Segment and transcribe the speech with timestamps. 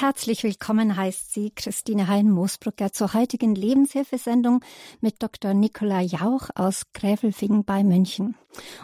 [0.00, 4.64] Herzlich willkommen heißt sie Christine Hein-Moosbrucker zur heutigen Lebenshilfesendung
[5.00, 5.54] mit Dr.
[5.54, 8.36] Nicola Jauch aus Gräfelfingen bei München.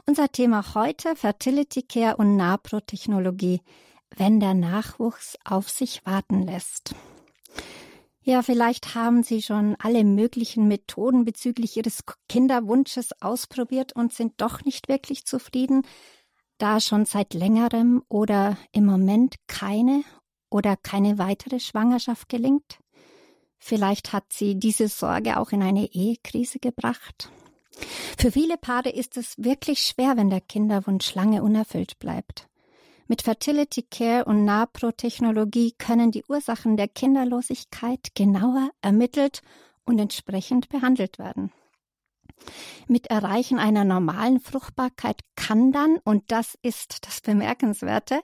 [0.06, 3.60] Unser Thema heute Fertility Care und Naprotechnologie,
[4.16, 6.96] wenn der Nachwuchs auf sich warten lässt.
[8.22, 14.64] Ja, vielleicht haben Sie schon alle möglichen Methoden bezüglich Ihres Kinderwunsches ausprobiert und sind doch
[14.64, 15.82] nicht wirklich zufrieden,
[16.58, 20.02] da schon seit längerem oder im Moment keine
[20.54, 22.78] oder keine weitere Schwangerschaft gelingt?
[23.58, 27.28] Vielleicht hat sie diese Sorge auch in eine Ehekrise gebracht.
[28.16, 32.48] Für viele Paare ist es wirklich schwer, wenn der Kinderwunsch lange unerfüllt bleibt.
[33.08, 39.42] Mit Fertility Care und NAPRO-Technologie können die Ursachen der Kinderlosigkeit genauer ermittelt
[39.84, 41.50] und entsprechend behandelt werden.
[42.86, 48.20] Mit Erreichen einer normalen Fruchtbarkeit kann dann, und das ist das Bemerkenswerte,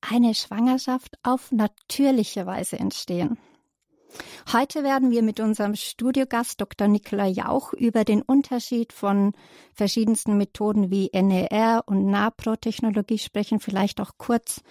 [0.00, 3.38] eine Schwangerschaft auf natürliche Weise entstehen.
[4.52, 6.88] Heute werden wir mit unserem Studiogast Dr.
[6.88, 9.32] Nikola Jauch über den Unterschied von
[9.72, 14.62] verschiedensten Methoden wie NER und NAPRO-Technologie sprechen, vielleicht auch kurz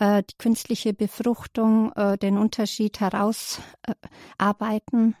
[0.00, 5.14] äh, die künstliche Befruchtung, äh, den Unterschied herausarbeiten, äh,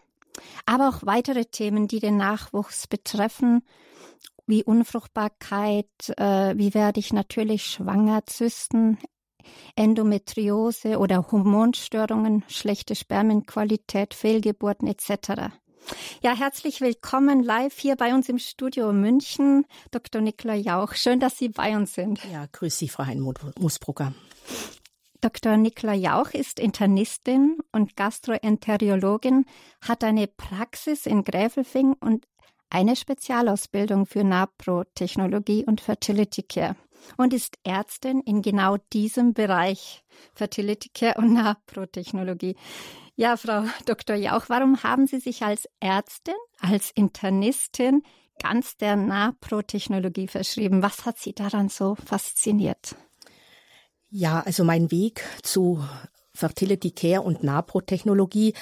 [0.66, 3.62] aber auch weitere Themen, die den Nachwuchs betreffen,
[4.46, 5.86] wie Unfruchtbarkeit,
[6.16, 8.98] äh, wie werde ich natürlich schwanger, Zysten,
[9.76, 15.52] Endometriose oder Hormonstörungen, schlechte Spermienqualität, Fehlgeburten etc.
[16.22, 20.20] Ja, herzlich willkommen live hier bei uns im Studio München, Dr.
[20.20, 20.94] Nikola Jauch.
[20.94, 22.20] Schön, dass Sie bei uns sind.
[22.30, 24.12] Ja, grüß Sie, Frau Hein-Musbrucker.
[25.20, 25.58] Dr.
[25.58, 29.44] Nikola Jauch ist Internistin und Gastroenterologin,
[29.82, 32.26] hat eine Praxis in Gräfelfing und
[32.70, 36.76] eine Spezialausbildung für Napro-Technologie und Fertility Care
[37.16, 40.04] und ist Ärztin in genau diesem Bereich
[40.34, 42.56] Fertility Care und Napro-Technologie.
[43.16, 44.16] Ja, Frau Dr.
[44.16, 48.02] Jauch, warum haben Sie sich als Ärztin, als Internistin
[48.42, 50.82] ganz der Napro-Technologie verschrieben?
[50.82, 52.96] Was hat Sie daran so fasziniert?
[54.08, 55.84] Ja, also mein Weg zu
[56.32, 58.54] Fertility Care und NAPRO-Technologie.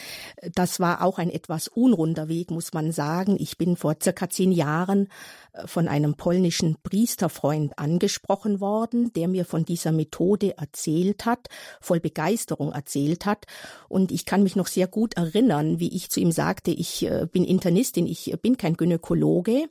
[0.54, 3.36] Das war auch ein etwas unrunder Weg, muss man sagen.
[3.38, 5.08] Ich bin vor circa zehn Jahren
[5.52, 11.48] äh, von einem polnischen Priesterfreund angesprochen worden, der mir von dieser Methode erzählt hat,
[11.80, 13.46] voll Begeisterung erzählt hat.
[13.88, 17.26] Und ich kann mich noch sehr gut erinnern, wie ich zu ihm sagte, ich äh,
[17.30, 19.68] bin Internistin, ich bin kein Gynäkologe.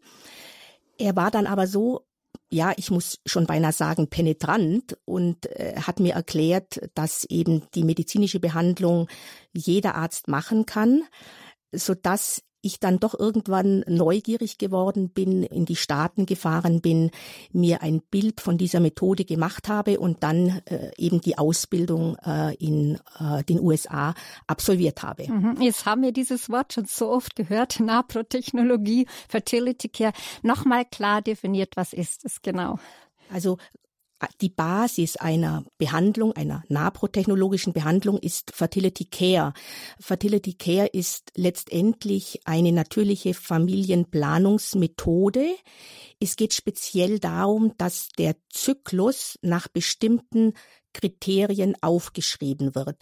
[0.97, 2.06] Er war dann aber so
[2.49, 7.83] ja, ich muss schon beinahe sagen, penetrant und äh, hat mir erklärt, dass eben die
[7.83, 9.07] medizinische Behandlung
[9.53, 11.03] jeder Arzt machen kann,
[11.73, 17.11] so dass ich dann doch irgendwann neugierig geworden bin, in die Staaten gefahren bin,
[17.51, 22.55] mir ein Bild von dieser Methode gemacht habe und dann äh, eben die Ausbildung äh,
[22.55, 24.13] in äh, den USA
[24.47, 25.31] absolviert habe.
[25.31, 25.61] Mhm.
[25.61, 30.13] Jetzt haben wir dieses Wort schon so oft gehört, Naprotechnologie, Fertility Care.
[30.41, 32.79] Nochmal klar definiert, was ist es genau?
[33.31, 33.57] Also
[34.41, 39.53] die Basis einer Behandlung, einer naprotechnologischen Behandlung ist Fertility Care.
[39.99, 45.47] Fertility Care ist letztendlich eine natürliche Familienplanungsmethode.
[46.19, 50.53] Es geht speziell darum, dass der Zyklus nach bestimmten
[50.97, 52.97] Kriterien aufgeschrieben wird.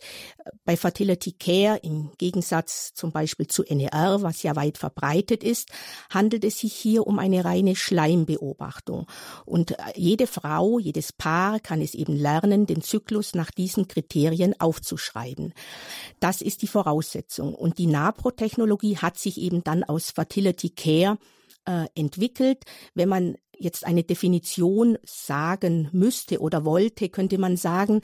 [0.65, 5.69] Bei Fertility Care, im Gegensatz zum Beispiel zu NER, was ja weit verbreitet ist,
[6.09, 9.07] handelt es sich hier um eine reine Schleimbeobachtung.
[9.45, 15.53] Und jede Frau, jedes Paar kann es eben lernen, den Zyklus nach diesen Kriterien aufzuschreiben.
[16.19, 17.55] Das ist die Voraussetzung.
[17.55, 21.17] Und die NAPRO-Technologie hat sich eben dann aus Fertility Care
[21.65, 22.63] äh, entwickelt.
[22.93, 28.01] Wenn man jetzt eine Definition sagen müsste oder wollte, könnte man sagen,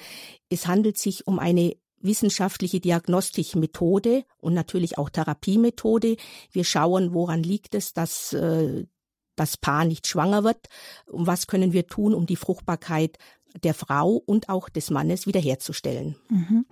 [0.50, 6.18] es handelt sich um eine wissenschaftliche Diagnostikmethode und natürlich auch Therapiemethode.
[6.52, 8.86] Wir schauen, woran liegt es, dass äh,
[9.36, 10.68] das Paar nicht schwanger wird
[11.08, 13.18] und was können wir tun, um die Fruchtbarkeit
[13.64, 16.16] der Frau und auch des Mannes wiederherzustellen.
[16.30, 16.66] Mhm.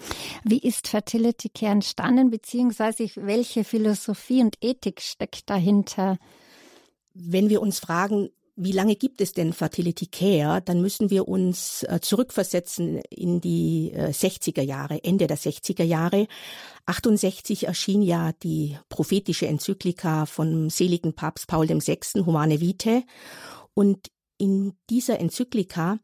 [0.43, 6.17] Wie ist Fertility Care entstanden, beziehungsweise welche Philosophie und Ethik steckt dahinter?
[7.13, 8.29] Wenn wir uns fragen,
[8.61, 10.61] wie lange gibt es denn Fertility Care?
[10.61, 16.27] Dann müssen wir uns äh, zurückversetzen in die 60er äh, Jahre, Ende der 60er Jahre.
[16.85, 23.03] 68 erschien ja die prophetische Enzyklika vom seligen Papst Paul VI, Humane Vitae.
[23.73, 25.99] Und in dieser Enzyklika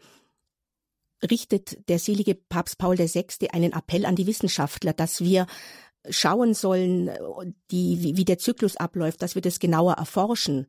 [1.29, 5.45] richtet der selige Papst Paul VI einen Appell an die Wissenschaftler, dass wir
[6.09, 7.11] schauen sollen,
[7.71, 10.67] die, wie, wie der Zyklus abläuft, dass wir das genauer erforschen.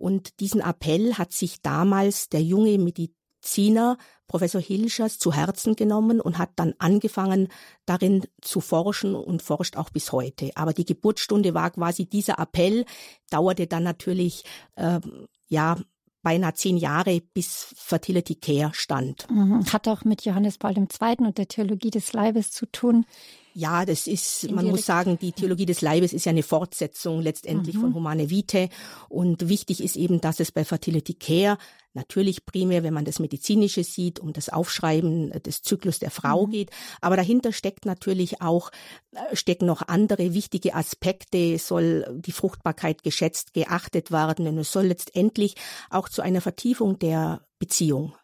[0.00, 6.38] Und diesen Appell hat sich damals der junge Mediziner Professor Hilschers zu Herzen genommen und
[6.38, 7.48] hat dann angefangen,
[7.84, 10.52] darin zu forschen und forscht auch bis heute.
[10.54, 12.86] Aber die Geburtsstunde war quasi dieser Appell,
[13.28, 14.44] dauerte dann natürlich
[14.76, 15.00] äh,
[15.48, 15.76] ja
[16.22, 19.28] beinahe zehn Jahre, bis Fertility Care stand.
[19.30, 19.64] Mhm.
[19.72, 21.16] Hat auch mit Johannes Paul II.
[21.18, 23.06] und der Theologie des Leibes zu tun.
[23.52, 27.76] Ja, das ist, man muss sagen, die Theologie des Leibes ist ja eine Fortsetzung letztendlich
[27.76, 27.80] mhm.
[27.80, 28.68] von Humane Vitae.
[29.08, 31.58] Und wichtig ist eben, dass es bei Fertility Care
[31.92, 36.50] natürlich primär, wenn man das Medizinische sieht, um das Aufschreiben des Zyklus der Frau mhm.
[36.52, 36.70] geht.
[37.00, 38.70] Aber dahinter steckt natürlich auch,
[39.12, 41.58] äh, stecken noch andere wichtige Aspekte.
[41.58, 45.56] Soll die Fruchtbarkeit geschätzt, geachtet werden und es soll letztendlich
[45.90, 48.14] auch zu einer Vertiefung der Beziehung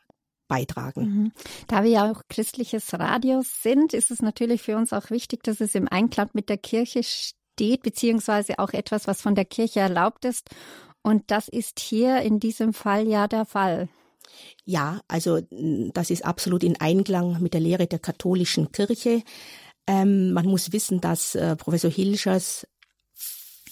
[0.48, 1.02] beitragen.
[1.02, 1.32] Mhm.
[1.66, 5.60] Da wir ja auch christliches Radio sind, ist es natürlich für uns auch wichtig, dass
[5.60, 10.24] es im Einklang mit der Kirche steht, beziehungsweise auch etwas, was von der Kirche erlaubt
[10.24, 10.48] ist.
[11.02, 13.88] Und das ist hier in diesem Fall ja der Fall.
[14.64, 15.40] Ja, also
[15.92, 19.22] das ist absolut in Einklang mit der Lehre der katholischen Kirche.
[19.86, 22.66] Ähm, man muss wissen, dass äh, Professor Hilschers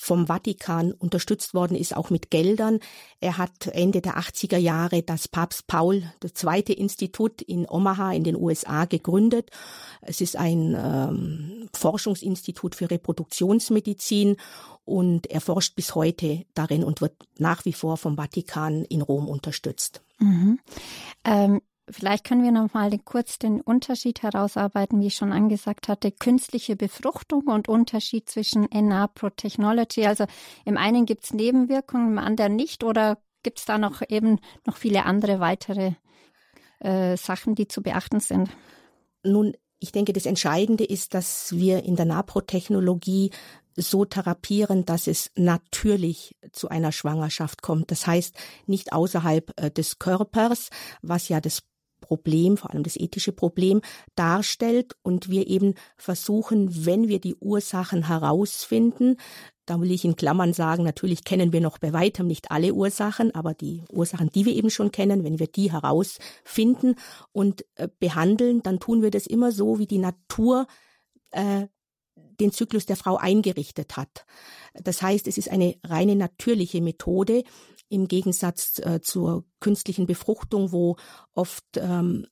[0.04, 2.78] vom Vatikan unterstützt worden ist, auch mit Geldern.
[3.20, 6.60] Er hat Ende der 80er Jahre das Papst Paul II.
[6.74, 9.50] Institut in Omaha in den USA gegründet.
[10.02, 14.36] Es ist ein ähm, Forschungsinstitut für Reproduktionsmedizin
[14.84, 19.26] und er forscht bis heute darin und wird nach wie vor vom Vatikan in Rom
[19.26, 20.02] unterstützt.
[20.18, 20.58] Mhm.
[21.24, 21.60] Ähm
[21.90, 26.76] Vielleicht können wir noch mal kurz den Unterschied herausarbeiten, wie ich schon angesagt hatte, künstliche
[26.76, 30.06] Befruchtung und Unterschied zwischen NA Pro Technology.
[30.06, 30.24] Also
[30.64, 34.78] im einen gibt es Nebenwirkungen, im anderen nicht oder gibt es da noch eben noch
[34.78, 35.92] viele andere weitere
[36.80, 38.48] äh, Sachen, die zu beachten sind?
[39.22, 43.30] Nun, ich denke, das Entscheidende ist, dass wir in der Naprotechnologie
[43.76, 47.90] so therapieren, dass es natürlich zu einer Schwangerschaft kommt.
[47.90, 48.34] Das heißt,
[48.66, 50.70] nicht außerhalb äh, des Körpers,
[51.02, 51.62] was ja das
[52.04, 53.80] Problem, vor allem das ethische Problem
[54.14, 59.16] darstellt und wir eben versuchen, wenn wir die Ursachen herausfinden,
[59.66, 63.34] da will ich in Klammern sagen, natürlich kennen wir noch bei weitem nicht alle Ursachen,
[63.34, 66.96] aber die Ursachen, die wir eben schon kennen, wenn wir die herausfinden
[67.32, 70.66] und äh, behandeln, dann tun wir das immer so, wie die Natur
[71.30, 71.66] äh,
[72.40, 74.26] den Zyklus der Frau eingerichtet hat.
[74.74, 77.44] Das heißt, es ist eine reine natürliche Methode,
[77.94, 80.96] im Gegensatz äh, zur künstlichen Befruchtung, wo
[81.32, 82.26] oft ähm,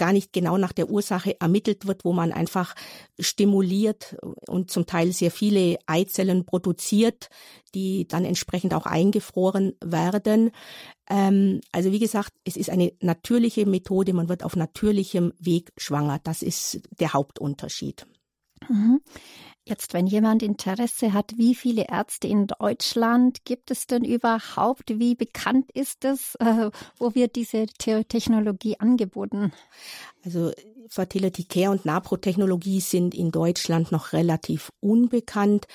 [0.00, 2.74] gar nicht genau nach der Ursache ermittelt wird, wo man einfach
[3.18, 4.16] stimuliert
[4.48, 7.28] und zum Teil sehr viele Eizellen produziert,
[7.74, 10.52] die dann entsprechend auch eingefroren werden.
[11.08, 16.18] Ähm, also wie gesagt, es ist eine natürliche Methode, man wird auf natürlichem Weg schwanger.
[16.24, 18.06] Das ist der Hauptunterschied.
[18.70, 19.00] Mhm.
[19.66, 24.98] Jetzt, wenn jemand Interesse hat, wie viele Ärzte in Deutschland gibt es denn überhaupt?
[24.98, 26.34] Wie bekannt ist es?
[26.36, 29.52] Äh, wo wird diese Technologie angeboten?
[30.24, 30.50] Also
[30.88, 35.66] Fertility Care und Napro-Technologie sind in Deutschland noch relativ unbekannt.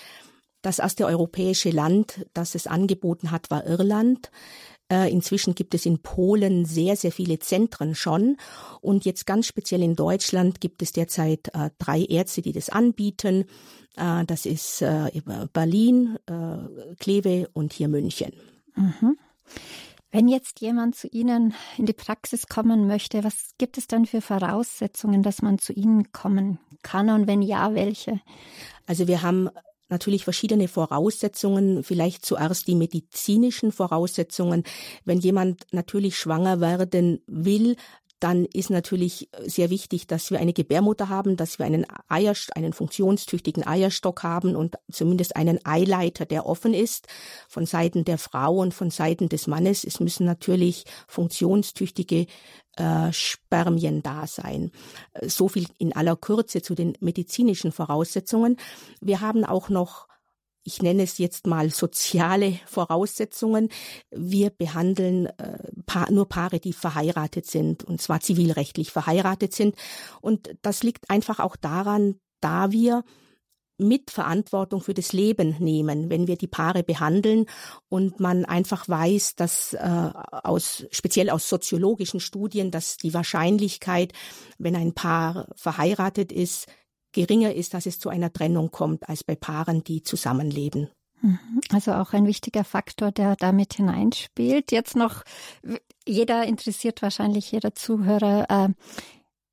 [0.62, 4.32] Das erste europäische Land, das es angeboten hat, war Irland.
[4.92, 8.38] Äh, inzwischen gibt es in Polen sehr, sehr viele Zentren schon.
[8.82, 13.46] Und jetzt ganz speziell in Deutschland gibt es derzeit äh, drei Ärzte, die das anbieten.
[13.98, 14.84] Äh, das ist
[15.54, 16.18] Berlin,
[17.00, 18.34] Kleve und hier München.
[18.76, 19.18] Mhm.
[20.12, 24.22] Wenn jetzt jemand zu Ihnen in die Praxis kommen möchte, was gibt es dann für
[24.22, 28.22] Voraussetzungen, dass man zu Ihnen kommen kann und wenn ja, welche?
[28.86, 29.50] Also wir haben
[29.90, 34.64] natürlich verschiedene Voraussetzungen, vielleicht zuerst die medizinischen Voraussetzungen.
[35.04, 37.76] Wenn jemand natürlich schwanger werden will,
[38.20, 42.74] dann ist natürlich sehr wichtig, dass wir eine Gebärmutter haben, dass wir einen Eierst einen
[42.74, 47.08] funktionstüchtigen Eierstock haben und zumindest einen Eileiter, der offen ist,
[47.50, 49.84] von Seiten der Frau und von Seiten des Mannes.
[49.84, 52.28] Es müssen natürlich funktionstüchtige
[52.78, 54.72] äh, Spermien da sein.
[55.22, 58.58] So viel in aller Kürze zu den medizinischen Voraussetzungen.
[59.02, 60.08] Wir haben auch noch
[60.66, 63.70] ich nenne es jetzt mal soziale Voraussetzungen.
[64.10, 69.76] Wir behandeln äh, pa nur Paare, die verheiratet sind, und zwar zivilrechtlich verheiratet sind.
[70.22, 73.04] Und das liegt einfach auch daran, da wir
[73.78, 77.46] Mitverantwortung für das Leben nehmen, wenn wir die Paare behandeln
[77.90, 84.14] und man einfach weiß, dass äh, aus speziell aus soziologischen Studien, dass die Wahrscheinlichkeit,
[84.58, 86.68] wenn ein Paar verheiratet ist,
[87.16, 90.90] geringer ist, dass es zu einer Trennung kommt, als bei Paaren, die zusammenleben.
[91.22, 91.62] Mhm.
[91.72, 94.72] Also auch ein wichtiger Faktor, der damit hineinspielt.
[94.72, 95.24] Jetzt noch,
[96.06, 98.70] jeder interessiert wahrscheinlich, jeder Zuhörer, äh,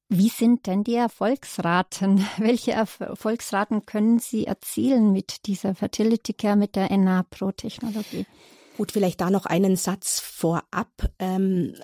[0.09, 2.26] wie sind denn die Erfolgsraten?
[2.37, 8.26] Welche Erfolgsraten können Sie erzielen mit dieser Fertility Care, mit der NA Pro Technologie?
[8.76, 10.90] Gut, vielleicht da noch einen Satz vorab.
[11.19, 11.75] Ähm,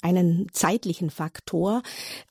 [0.00, 1.82] einen zeitlichen Faktor.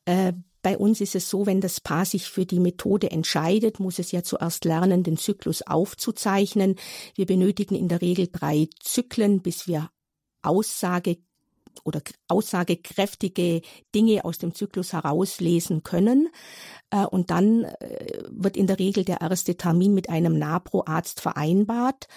[0.06, 4.00] Äh, bei uns ist es so, wenn das Paar sich für die Methode entscheidet, muss
[4.00, 6.77] es ja zuerst lernen, den Zyklus aufzuzeichnen.
[7.15, 9.89] Wir benötigen in der Regel drei Zyklen, bis wir
[10.41, 11.17] Aussage
[11.84, 13.62] oder aussagekräftige
[13.93, 16.29] Dinge aus dem Zyklus herauslesen können.
[16.91, 22.08] Äh, und dann äh, wird in der Regel der erste Termin mit einem NAPRO-Arzt vereinbart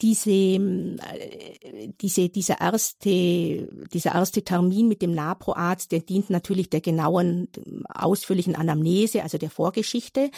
[0.00, 6.80] diese, äh, diese, dieser erste, dieser erste Termin mit dem NAPRO-Arzt, der dient natürlich der
[6.80, 7.48] genauen,
[7.88, 10.30] ausführlichen Anamnese, also der Vorgeschichte.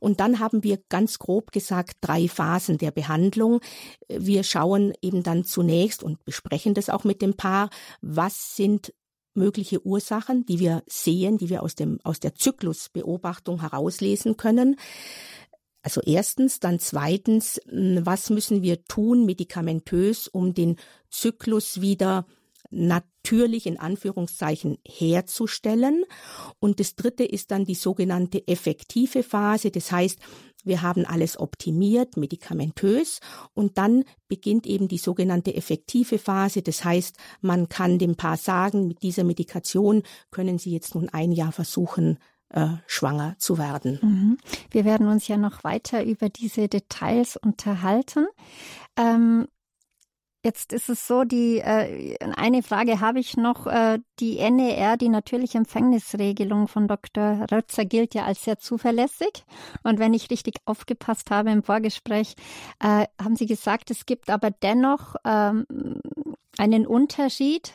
[0.00, 3.60] Und dann haben wir ganz grob gesagt drei Phasen der Behandlung.
[4.08, 7.70] Wir schauen eben dann zunächst und besprechen das auch mit dem Paar,
[8.02, 8.92] was sind
[9.36, 14.76] mögliche Ursachen, die wir sehen, die wir aus dem, aus der Zyklusbeobachtung herauslesen können.
[15.86, 20.78] Also erstens, dann zweitens, hm, was müssen wir tun medikamentös, um den
[21.10, 22.26] Zyklus wieder
[22.70, 26.04] natürlich in Anführungszeichen herzustellen.
[26.58, 29.70] Und das dritte ist dann die sogenannte effektive Phase.
[29.70, 30.18] Das heißt,
[30.64, 33.20] wir haben alles optimiert, medikamentös.
[33.54, 36.62] Und dann beginnt eben die sogenannte effektive Phase.
[36.62, 40.02] Das heißt, man kann dem Paar sagen, mit dieser Medikation
[40.32, 42.18] können Sie jetzt nun ein Jahr versuchen,
[42.50, 43.98] äh, schwanger zu werden.
[44.02, 44.38] Mhm.
[44.70, 48.26] Wir werden uns ja noch weiter über diese Details unterhalten.
[48.96, 49.46] Ähm,
[50.46, 53.66] Jetzt ist es so, die äh, eine Frage habe ich noch.
[53.66, 57.46] Äh, die NER, die natürliche Empfängnisregelung von Dr.
[57.50, 59.44] Rötzer, gilt ja als sehr zuverlässig.
[59.82, 62.36] Und wenn ich richtig aufgepasst habe im Vorgespräch,
[62.78, 65.66] äh, haben Sie gesagt, es gibt aber dennoch ähm,
[66.58, 67.72] einen Unterschied.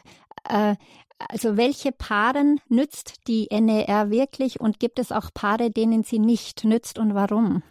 [1.30, 6.64] Also welche Paaren nützt die NER wirklich und gibt es auch Paare, denen sie nicht
[6.64, 7.64] nützt und warum?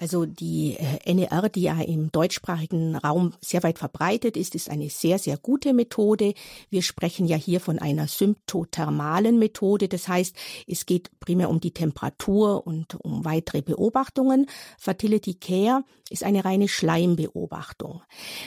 [0.00, 4.88] Also die äh, NER, die ja im deutschsprachigen Raum sehr weit verbreitet ist, ist eine
[4.88, 6.32] sehr, sehr gute Methode.
[6.70, 9.88] Wir sprechen ja hier von einer symptothermalen Methode.
[9.88, 10.34] Das heißt,
[10.66, 14.46] es geht primär um die Temperatur und um weitere Beobachtungen.
[14.78, 18.02] Fertility Care ist eine reine Schleimbeobachtung.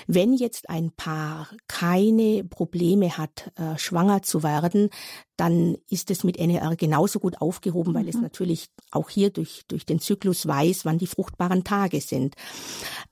[0.07, 4.89] Wenn jetzt ein Paar keine Probleme hat, äh, schwanger zu werden,
[5.37, 8.09] dann ist es mit NER genauso gut aufgehoben, weil mhm.
[8.09, 11.07] es natürlich auch hier durch, durch den Zyklus weiß, wann die
[11.43, 12.35] fruchtbaren Tage sind.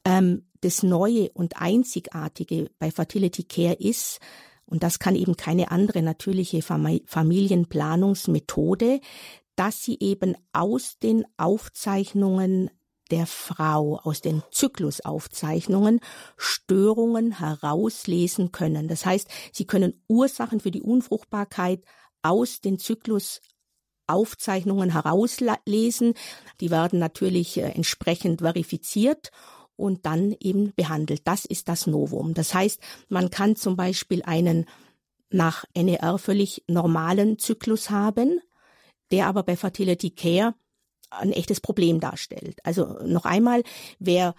[0.06, 4.20] Ähm, das Neue und Einzigartige bei Fertility Care ist,
[4.66, 9.02] und das kann eben keine andere natürliche Familienplanungsmethode,
[9.56, 12.70] dass sie eben aus den Aufzeichnungen
[13.10, 16.00] der Frau aus den Zyklusaufzeichnungen
[16.38, 18.88] Störungen herauslesen können.
[18.88, 21.84] Das heißt, sie können Ursachen für die Unfruchtbarkeit
[22.22, 22.80] aus den
[24.12, 26.14] Zyklusaufzeichnungen herauslesen.
[26.60, 29.32] Die werden natürlich äh, entsprechend verifiziert
[29.76, 31.22] und dann eben behandelt.
[31.26, 32.34] Das ist das Novum.
[32.34, 34.66] Das heißt, man kann zum Beispiel einen
[35.30, 38.40] nach NER völlig normalen Zyklus haben,
[39.12, 40.54] der aber bei Fertility Care
[41.10, 42.60] ein echtes Problem darstellt.
[42.64, 43.64] Also noch einmal,
[44.00, 44.36] wer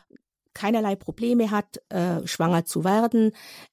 [0.54, 3.32] keinerlei Probleme hat, äh, schwanger zu werden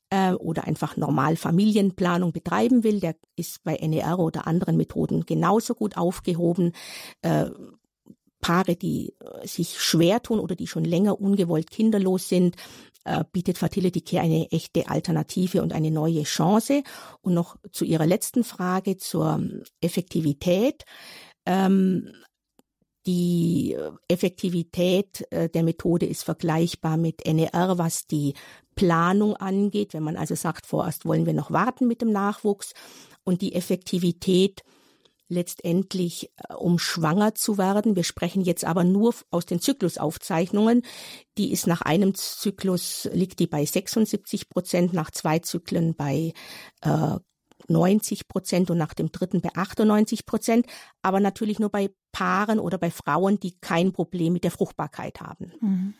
[0.09, 5.75] äh, oder einfach normal Familienplanung betreiben will, der ist bei NER oder anderen Methoden genauso
[5.75, 6.73] gut aufgehoben.
[7.21, 7.49] Äh,
[8.41, 12.55] Paare, die äh, sich schwer tun oder die schon länger ungewollt kinderlos sind,
[13.03, 16.83] äh, bietet Fertility Care eine echte Alternative und eine neue Chance.
[17.21, 19.43] Und noch zu Ihrer letzten Frage zur
[19.81, 20.85] Effektivität.
[21.45, 22.13] Ähm,
[23.05, 23.77] die
[24.07, 28.33] Effektivität äh, der Methode ist vergleichbar mit NER, was die
[28.75, 29.93] Planung angeht.
[29.93, 32.73] Wenn man also sagt, vorerst wollen wir noch warten mit dem Nachwuchs
[33.23, 34.63] und die Effektivität
[35.29, 37.95] letztendlich, äh, um schwanger zu werden.
[37.95, 40.81] Wir sprechen jetzt aber nur aus den Zyklusaufzeichnungen.
[41.37, 46.33] Die ist nach einem Zyklus, liegt die bei 76 Prozent, nach zwei Zyklen bei
[46.81, 47.17] äh,
[47.67, 50.65] 90 Prozent und nach dem dritten bei 98 Prozent,
[51.01, 55.51] aber natürlich nur bei Paaren oder bei Frauen, die kein Problem mit der Fruchtbarkeit haben.
[55.61, 55.93] Mhm.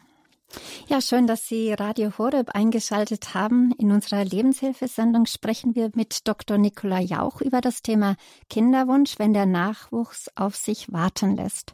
[0.87, 3.71] Ja, schön, dass Sie Radio Horeb eingeschaltet haben.
[3.77, 6.57] In unserer Lebenshilfesendung sprechen wir mit Dr.
[6.57, 8.15] Nicola Jauch über das Thema
[8.49, 11.73] Kinderwunsch, wenn der Nachwuchs auf sich warten lässt.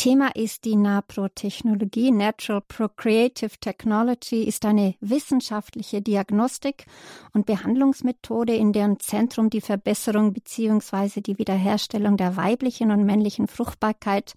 [0.00, 2.10] Thema ist die NAPRO-Technologie.
[2.10, 6.86] Natural Procreative Technology ist eine wissenschaftliche Diagnostik
[7.34, 11.20] und Behandlungsmethode, in deren Zentrum die Verbesserung bzw.
[11.20, 14.32] die Wiederherstellung der weiblichen und männlichen Fruchtbarkeit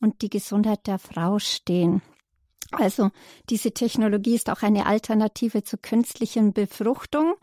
[0.00, 2.02] und die Gesundheit der Frau stehen.
[2.72, 3.12] Also
[3.50, 7.34] diese Technologie ist auch eine Alternative zur künstlichen Befruchtung.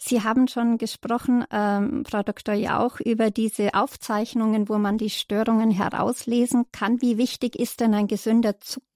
[0.00, 2.54] Sie haben schon gesprochen, ähm, Frau Dr.
[2.54, 7.02] Jauch, über diese Aufzeichnungen, wo man die Störungen herauslesen kann.
[7.02, 8.54] Wie wichtig ist denn ein gesünder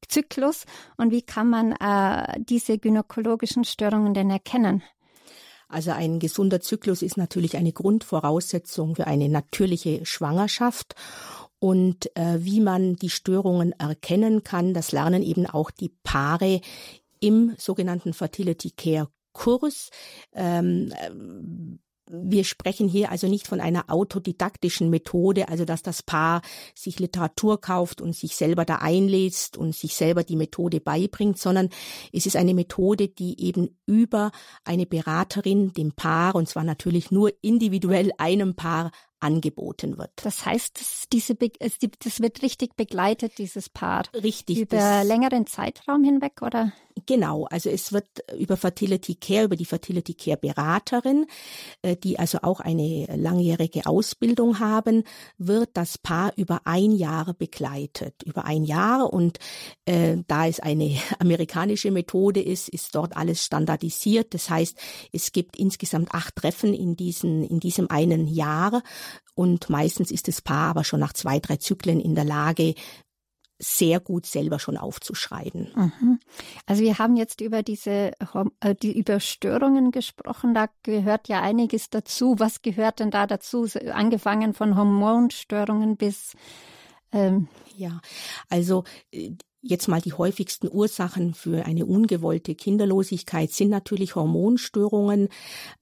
[0.08, 0.64] Zyklus
[0.96, 4.84] und wie kann man äh, diese gynäkologischen Störungen denn erkennen?
[5.68, 10.94] Also ein gesunder Zyklus ist natürlich eine Grundvoraussetzung für eine natürliche Schwangerschaft.
[11.58, 16.60] Und äh, wie man die Störungen erkennen kann, das lernen eben auch die Paare
[17.18, 19.90] im sogenannten Fertility Care Kurs.
[20.34, 20.92] Ähm,
[22.12, 26.42] wir sprechen hier also nicht von einer autodidaktischen Methode, also dass das Paar
[26.74, 31.70] sich Literatur kauft und sich selber da einlädt und sich selber die Methode beibringt, sondern
[32.12, 34.30] es ist eine Methode, die eben über
[34.64, 38.90] eine Beraterin dem Paar, und zwar natürlich nur individuell einem Paar,
[39.22, 40.10] angeboten wird.
[40.16, 44.02] Das heißt, diese, das wird richtig begleitet, dieses Paar.
[44.14, 44.58] Richtig.
[44.58, 46.72] Über längeren Zeitraum hinweg, oder?
[47.06, 48.06] Genau, also es wird
[48.38, 51.26] über Fertility Care, über die Fertility Care Beraterin,
[51.82, 55.04] äh, die also auch eine langjährige Ausbildung haben,
[55.38, 58.22] wird das Paar über ein Jahr begleitet.
[58.24, 59.38] Über ein Jahr und
[59.86, 64.34] äh, da es eine amerikanische Methode ist, ist dort alles standardisiert.
[64.34, 64.76] Das heißt,
[65.12, 68.82] es gibt insgesamt acht Treffen in, diesen, in diesem einen Jahr
[69.34, 72.74] und meistens ist das Paar aber schon nach zwei, drei Zyklen in der Lage,
[73.62, 75.70] sehr gut selber schon aufzuschreiben.
[75.74, 76.20] Mhm.
[76.66, 78.12] Also wir haben jetzt über diese
[78.60, 80.52] äh, die Überstörungen gesprochen.
[80.52, 82.34] Da gehört ja einiges dazu.
[82.38, 83.68] Was gehört denn da dazu?
[83.92, 86.34] Angefangen von Hormonstörungen bis
[87.12, 88.00] ähm ja,
[88.48, 89.32] also äh,
[89.64, 95.28] Jetzt mal die häufigsten Ursachen für eine ungewollte Kinderlosigkeit sind natürlich Hormonstörungen,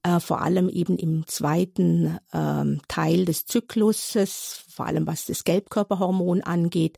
[0.03, 6.41] äh, vor allem eben im zweiten ähm, Teil des Zykluses, vor allem was das Gelbkörperhormon
[6.41, 6.97] angeht.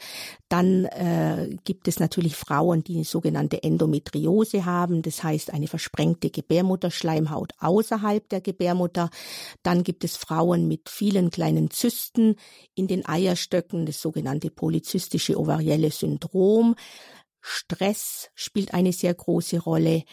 [0.50, 6.32] Dann äh, gibt es natürlich Frauen, die eine sogenannte Endometriose haben, das heißt eine versprengte
[6.32, 9.10] Gebärmutterschleimhaut außerhalb der Gebärmutter.
[9.63, 12.36] Dann gibt es Frauen mit vielen kleinen Zysten
[12.75, 16.73] in den Eierstöcken, das sogenannte polyzystische ovarielle Syndrom.
[17.42, 20.03] Stress spielt eine sehr große Rolle.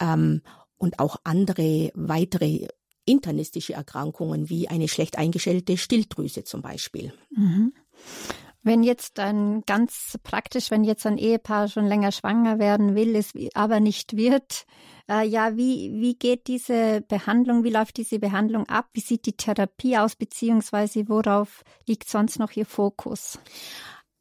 [0.00, 0.42] Ähm,
[0.82, 2.66] und auch andere weitere
[3.04, 7.12] internistische Erkrankungen wie eine schlecht eingestellte Stilldrüse zum Beispiel.
[7.30, 7.72] Mhm.
[8.64, 13.32] Wenn jetzt ein ganz praktisch, wenn jetzt ein Ehepaar schon länger schwanger werden will, es
[13.54, 14.66] aber nicht wird,
[15.08, 18.88] äh, ja, wie, wie geht diese Behandlung, wie läuft diese Behandlung ab?
[18.92, 23.40] Wie sieht die Therapie aus, beziehungsweise worauf liegt sonst noch Ihr Fokus?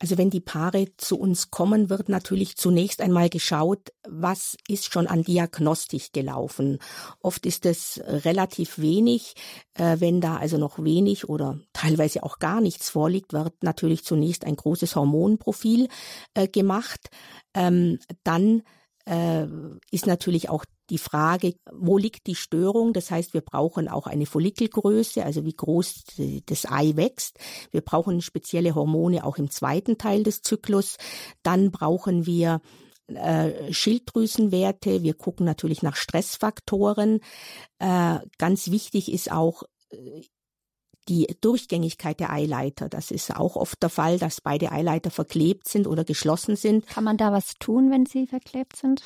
[0.01, 5.05] Also wenn die Paare zu uns kommen, wird natürlich zunächst einmal geschaut, was ist schon
[5.05, 6.79] an Diagnostik gelaufen.
[7.19, 9.35] Oft ist es relativ wenig.
[9.75, 14.43] Äh, wenn da also noch wenig oder teilweise auch gar nichts vorliegt, wird natürlich zunächst
[14.43, 15.87] ein großes Hormonprofil
[16.33, 17.11] äh, gemacht.
[17.53, 18.63] Ähm, dann
[19.05, 19.45] äh,
[19.91, 22.93] ist natürlich auch die Frage, wo liegt die Störung?
[22.93, 26.03] Das heißt, wir brauchen auch eine Follikelgröße, also wie groß
[26.45, 27.39] das Ei wächst.
[27.71, 30.97] Wir brauchen spezielle Hormone auch im zweiten Teil des Zyklus.
[31.43, 32.61] Dann brauchen wir
[33.07, 35.01] äh, Schilddrüsenwerte.
[35.01, 37.21] Wir gucken natürlich nach Stressfaktoren.
[37.79, 40.21] Äh, ganz wichtig ist auch äh,
[41.07, 42.89] die Durchgängigkeit der Eileiter.
[42.89, 46.85] Das ist auch oft der Fall, dass beide Eileiter verklebt sind oder geschlossen sind.
[46.87, 49.01] Kann man da was tun, wenn sie verklebt sind?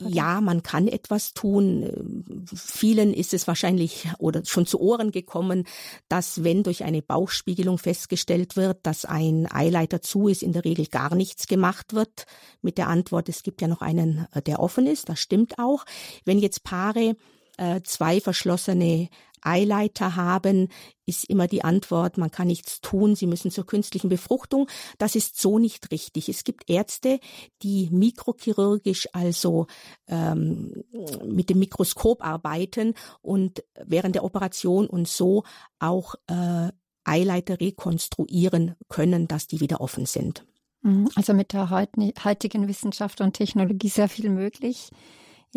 [0.00, 2.44] Ja, man kann etwas tun.
[2.54, 5.64] Vielen ist es wahrscheinlich oder schon zu Ohren gekommen,
[6.08, 10.86] dass wenn durch eine Bauchspiegelung festgestellt wird, dass ein Eileiter zu ist, in der Regel
[10.86, 12.26] gar nichts gemacht wird.
[12.60, 15.08] Mit der Antwort, es gibt ja noch einen, äh, der offen ist.
[15.08, 15.84] Das stimmt auch.
[16.24, 17.16] Wenn jetzt Paare
[17.56, 19.08] äh, zwei verschlossene
[19.46, 20.68] Eileiter haben,
[21.06, 24.68] ist immer die Antwort, man kann nichts tun, sie müssen zur künstlichen Befruchtung.
[24.98, 26.28] Das ist so nicht richtig.
[26.28, 27.20] Es gibt Ärzte,
[27.62, 29.66] die mikrochirurgisch, also
[30.08, 30.84] ähm,
[31.24, 35.44] mit dem Mikroskop arbeiten und während der Operation und so
[35.78, 36.70] auch äh,
[37.04, 40.44] Eileiter rekonstruieren können, dass die wieder offen sind.
[40.82, 41.08] Mhm.
[41.14, 44.90] Also mit der heutigen Wissenschaft und Technologie sehr viel möglich.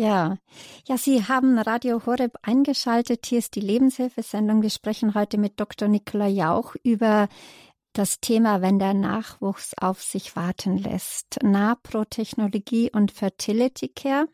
[0.00, 0.38] Ja,
[0.88, 3.26] ja, Sie haben Radio Horeb eingeschaltet.
[3.26, 4.62] Hier ist die Lebenshilfesendung.
[4.62, 5.88] Wir sprechen heute mit Dr.
[5.88, 7.28] Nicola Jauch über
[7.92, 11.42] das Thema, wenn der Nachwuchs auf sich warten lässt.
[11.42, 14.26] Naprotechnologie und Fertility Care.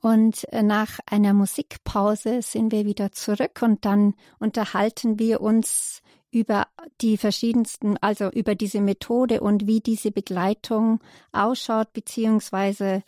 [0.00, 6.68] Und äh, nach einer Musikpause sind wir wieder zurück und dann unterhalten wir uns über
[7.00, 11.00] die verschiedensten, also über diese Methode und wie diese Begleitung
[11.32, 13.02] ausschaut, beziehungsweise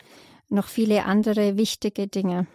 [0.49, 2.47] noch viele andere wichtige Dinge.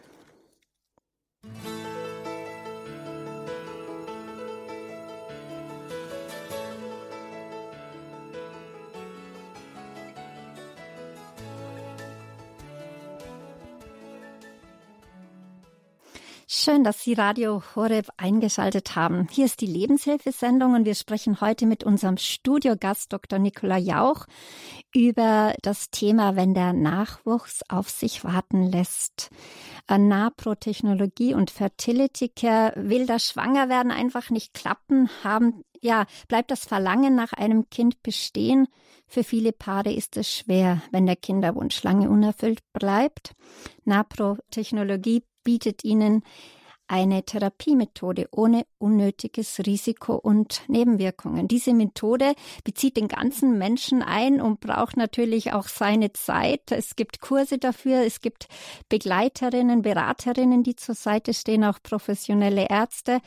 [16.56, 19.26] Schön, dass Sie Radio Horeb eingeschaltet haben.
[19.28, 23.40] Hier ist die Lebenshilfesendung und wir sprechen heute mit unserem Studiogast Dr.
[23.40, 24.26] Nicola Jauch
[24.94, 29.30] über das Thema, wenn der Nachwuchs auf sich warten lässt.
[29.88, 36.64] Äh, Naprotechnologie und Fertility Care will das Schwangerwerden einfach nicht klappen, haben ja, bleibt das
[36.64, 38.68] Verlangen nach einem Kind bestehen?
[39.08, 43.32] Für viele Paare ist es schwer, wenn der Kinderwunsch lange unerfüllt bleibt.
[43.84, 46.22] Naprotechnologie bietet ihnen
[46.86, 51.48] eine Therapiemethode ohne unnötiges Risiko und Nebenwirkungen.
[51.48, 56.70] Diese Methode bezieht den ganzen Menschen ein und braucht natürlich auch seine Zeit.
[56.70, 58.48] Es gibt Kurse dafür, es gibt
[58.88, 63.20] Begleiterinnen, Beraterinnen, die zur Seite stehen, auch professionelle Ärzte.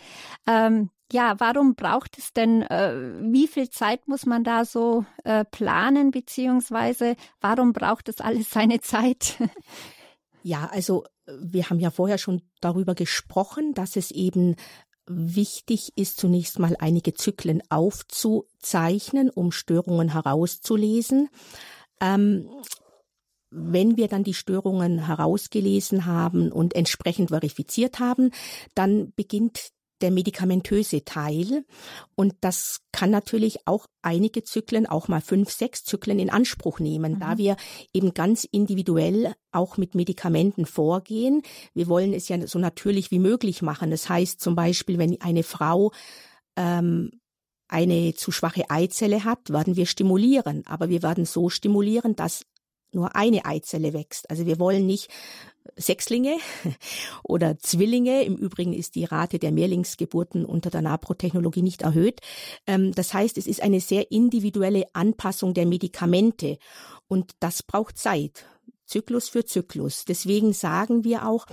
[0.45, 5.45] Ähm, ja, warum braucht es denn, äh, wie viel Zeit muss man da so äh,
[5.45, 9.37] planen, beziehungsweise warum braucht es alles seine Zeit?
[10.43, 11.03] Ja, also
[11.39, 14.55] wir haben ja vorher schon darüber gesprochen, dass es eben
[15.07, 21.29] wichtig ist, zunächst mal einige Zyklen aufzuzeichnen, um Störungen herauszulesen.
[22.01, 22.49] Ähm,
[23.49, 28.31] wenn wir dann die Störungen herausgelesen haben und entsprechend verifiziert haben,
[28.75, 31.65] dann beginnt der medikamentöse Teil.
[32.15, 37.13] Und das kann natürlich auch einige Zyklen, auch mal fünf, sechs Zyklen in Anspruch nehmen,
[37.13, 37.19] mhm.
[37.19, 37.57] da wir
[37.93, 41.41] eben ganz individuell auch mit Medikamenten vorgehen.
[41.73, 43.91] Wir wollen es ja so natürlich wie möglich machen.
[43.91, 45.91] Das heißt zum Beispiel, wenn eine Frau
[46.55, 47.11] ähm,
[47.67, 50.65] eine zu schwache Eizelle hat, werden wir stimulieren.
[50.67, 52.45] Aber wir werden so stimulieren, dass
[52.93, 54.29] nur eine Eizelle wächst.
[54.29, 55.09] Also wir wollen nicht
[55.75, 56.37] Sechslinge
[57.23, 58.23] oder Zwillinge.
[58.23, 62.21] Im Übrigen ist die Rate der Mehrlingsgeburten unter der NAPRO-Technologie nicht erhöht.
[62.65, 66.57] Ähm, das heißt, es ist eine sehr individuelle Anpassung der Medikamente
[67.07, 68.45] und das braucht Zeit.
[68.85, 70.05] Zyklus für Zyklus.
[70.05, 71.45] Deswegen sagen wir auch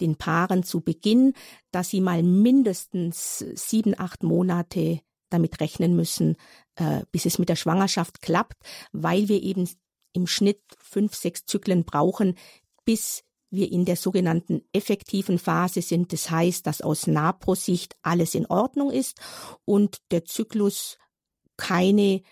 [0.00, 1.32] den Paaren zu Beginn,
[1.70, 6.36] dass sie mal mindestens sieben, acht Monate damit rechnen müssen,
[6.76, 9.68] äh, bis es mit der Schwangerschaft klappt, weil wir eben
[10.12, 12.36] im Schnitt fünf, sechs Zyklen brauchen,
[12.84, 16.12] bis wir in der sogenannten effektiven Phase sind.
[16.12, 19.20] Das heißt, dass aus NAPRO-Sicht alles in Ordnung ist
[19.64, 20.98] und der Zyklus
[21.56, 22.22] keine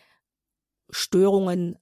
[0.90, 1.76] Störungen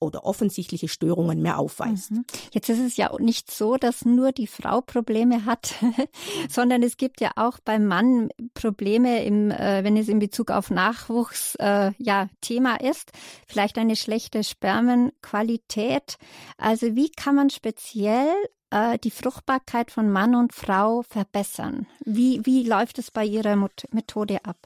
[0.00, 2.12] oder offensichtliche Störungen mehr aufweist.
[2.12, 2.24] Mhm.
[2.52, 5.74] Jetzt ist es ja nicht so, dass nur die Frau Probleme hat,
[6.48, 10.70] sondern es gibt ja auch beim Mann Probleme, im, äh, wenn es in Bezug auf
[10.70, 13.10] Nachwuchs äh, ja Thema ist.
[13.46, 16.16] Vielleicht eine schlechte Spermenqualität.
[16.58, 18.32] Also wie kann man speziell
[18.70, 21.86] äh, die Fruchtbarkeit von Mann und Frau verbessern?
[22.04, 23.56] Wie, wie läuft es bei Ihrer
[23.90, 24.56] Methode ab?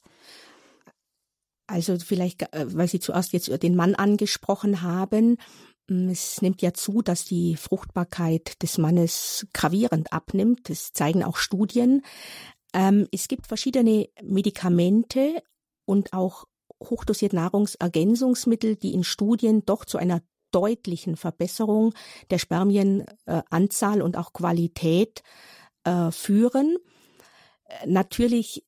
[1.67, 5.38] Also vielleicht, äh, weil Sie zuerst jetzt den Mann angesprochen haben,
[5.88, 10.69] mm, es nimmt ja zu, dass die Fruchtbarkeit des Mannes gravierend abnimmt.
[10.69, 12.03] Das zeigen auch Studien.
[12.75, 15.43] Ähm, es gibt verschiedene Medikamente
[15.85, 16.45] und auch
[16.83, 20.21] hochdosiert Nahrungsergänzungsmittel, die in Studien doch zu einer
[20.53, 21.95] deutlichen Verbesserung
[22.31, 25.23] der Spermienanzahl äh, und auch Qualität
[25.85, 26.77] äh, führen.
[27.65, 28.65] Äh, natürlich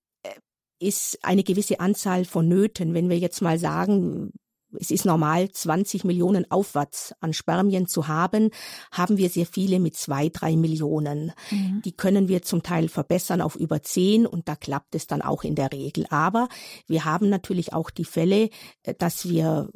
[0.78, 2.94] ist eine gewisse Anzahl vonnöten.
[2.94, 4.32] Wenn wir jetzt mal sagen,
[4.78, 8.50] es ist normal, 20 Millionen aufwärts an Spermien zu haben,
[8.90, 11.32] haben wir sehr viele mit zwei, drei Millionen.
[11.50, 11.82] Mhm.
[11.84, 15.44] Die können wir zum Teil verbessern auf über zehn und da klappt es dann auch
[15.44, 16.06] in der Regel.
[16.10, 16.48] Aber
[16.86, 18.50] wir haben natürlich auch die Fälle,
[18.98, 19.68] dass wir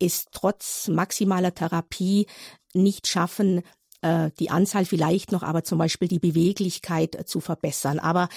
[0.00, 2.26] es trotz maximaler Therapie
[2.74, 3.62] nicht schaffen,
[4.02, 7.98] äh, die Anzahl vielleicht noch, aber zum Beispiel die Beweglichkeit äh, zu verbessern.
[7.98, 8.28] Aber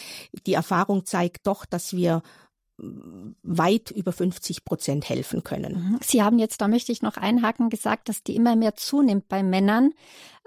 [0.45, 2.21] die Erfahrung zeigt doch, dass wir
[2.77, 5.73] mm, weit über 50 Prozent helfen können.
[5.73, 5.99] Mhm.
[6.01, 9.43] Sie haben jetzt, da möchte ich noch einhaken, gesagt, dass die immer mehr zunimmt bei
[9.43, 9.91] Männern.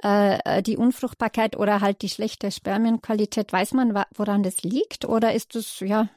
[0.02, 5.04] Äh, die Unfruchtbarkeit oder halt die schlechte Spermienqualität, weiß man, woran das liegt?
[5.04, 6.08] Oder ist es, ja,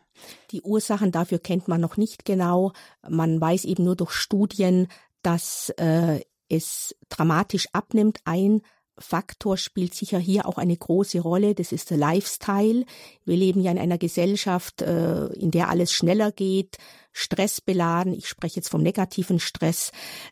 [0.52, 2.72] die Ursachen dafür kennt man noch nicht genau.
[3.08, 4.88] Man weiß eben nur durch Studien,
[5.22, 8.20] dass äh, es dramatisch abnimmt.
[8.26, 8.62] Ein
[8.98, 11.54] Faktor spielt sicher hier auch eine große Rolle.
[11.54, 12.86] Das ist der Lifestyle.
[13.26, 16.78] Wir leben ja in einer Gesellschaft, äh, in der alles schneller geht,
[17.16, 18.14] stressbeladen.
[18.14, 19.92] Ich spreche jetzt vom negativen Stress.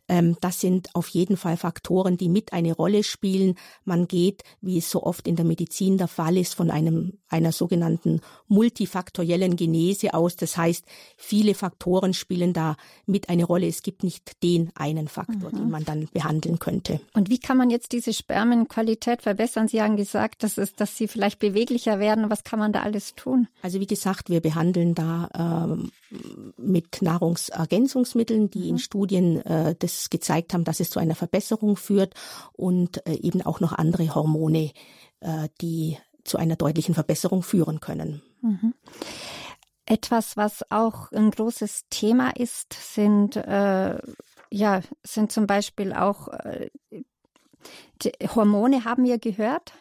[0.09, 3.55] Ähm, das sind auf jeden Fall Faktoren, die mit eine Rolle spielen.
[3.85, 7.53] Man geht, wie es so oft in der Medizin der Fall ist, von einem, einer
[7.53, 8.19] sogenannten
[8.49, 10.35] multifaktoriellen Genese aus.
[10.35, 10.83] Das heißt,
[11.15, 13.67] viele Faktoren spielen da mit eine Rolle.
[13.67, 15.57] Es gibt nicht den einen Faktor, mhm.
[15.57, 16.99] den man dann behandeln könnte.
[17.13, 19.69] Und wie kann man jetzt diese Spermienqualität verbessern?
[19.69, 22.29] Sie haben gesagt, dass, es, dass sie vielleicht beweglicher werden.
[22.29, 23.47] Was kann man da alles tun?
[23.61, 25.91] Also wie gesagt, wir behandeln da ähm,
[26.73, 28.79] mit Nahrungsergänzungsmitteln, die in mhm.
[28.79, 32.13] Studien äh, das gezeigt haben, dass es zu einer Verbesserung führt
[32.51, 34.71] und äh, eben auch noch andere Hormone,
[35.21, 38.21] äh, die zu einer deutlichen Verbesserung führen können.
[38.41, 38.73] Mhm.
[39.85, 43.97] Etwas, was auch ein großes Thema ist, sind äh,
[44.49, 46.69] ja sind zum Beispiel auch äh,
[48.35, 49.73] Hormone haben wir gehört.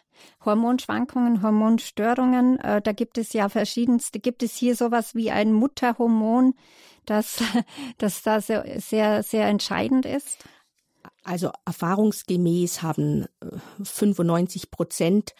[0.44, 4.20] Hormonschwankungen, Hormonstörungen, äh, da gibt es ja verschiedenste.
[4.20, 6.54] Gibt es hier sowas wie ein Mutterhormon,
[7.06, 7.42] das,
[7.98, 10.44] das da sehr, sehr, sehr entscheidend ist?
[11.24, 13.26] Also erfahrungsgemäß haben
[13.82, 15.34] 95 äh, Prozent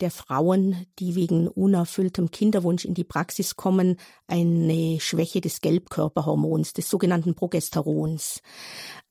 [0.00, 3.96] der Frauen, die wegen unerfülltem Kinderwunsch in die Praxis kommen,
[4.26, 8.42] eine Schwäche des Gelbkörperhormons, des sogenannten Progesterons.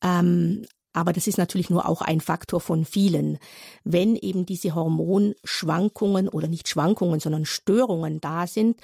[0.03, 3.37] Ähm, aber das ist natürlich nur auch ein Faktor von vielen.
[3.83, 8.79] Wenn eben diese Hormonschwankungen oder nicht Schwankungen, sondern Störungen da sind,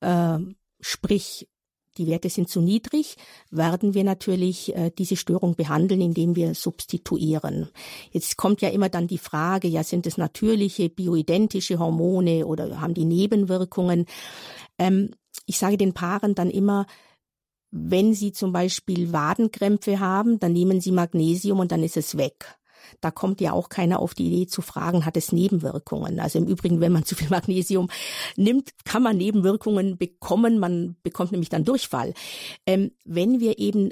[0.00, 0.38] äh,
[0.80, 1.48] sprich
[1.96, 3.16] die Werte sind zu niedrig,
[3.50, 7.70] werden wir natürlich äh, diese Störung behandeln, indem wir substituieren.
[8.10, 12.92] Jetzt kommt ja immer dann die Frage, ja, sind es natürliche, bioidentische Hormone oder haben
[12.92, 14.04] die Nebenwirkungen?
[14.78, 15.12] Ähm,
[15.46, 16.86] ich sage den Paaren dann immer,
[17.78, 22.56] wenn sie zum Beispiel Wadenkrämpfe haben, dann nehmen sie Magnesium und dann ist es weg.
[23.00, 26.20] Da kommt ja auch keiner auf die Idee zu fragen, hat es Nebenwirkungen.
[26.20, 27.88] Also im Übrigen, wenn man zu viel Magnesium
[28.36, 30.58] nimmt, kann man Nebenwirkungen bekommen.
[30.58, 32.14] Man bekommt nämlich dann Durchfall.
[32.64, 33.90] Ähm, wenn wir eben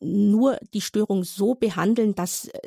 [0.00, 2.60] nur die Störung so behandeln, dass äh,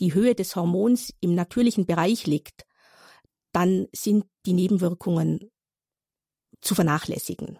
[0.00, 2.66] die Höhe des Hormons im natürlichen Bereich liegt,
[3.52, 5.50] dann sind die Nebenwirkungen
[6.60, 7.58] zu vernachlässigen.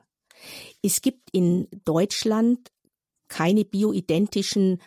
[0.83, 2.71] Es gibt in Deutschland
[3.29, 4.81] keine bioidentischen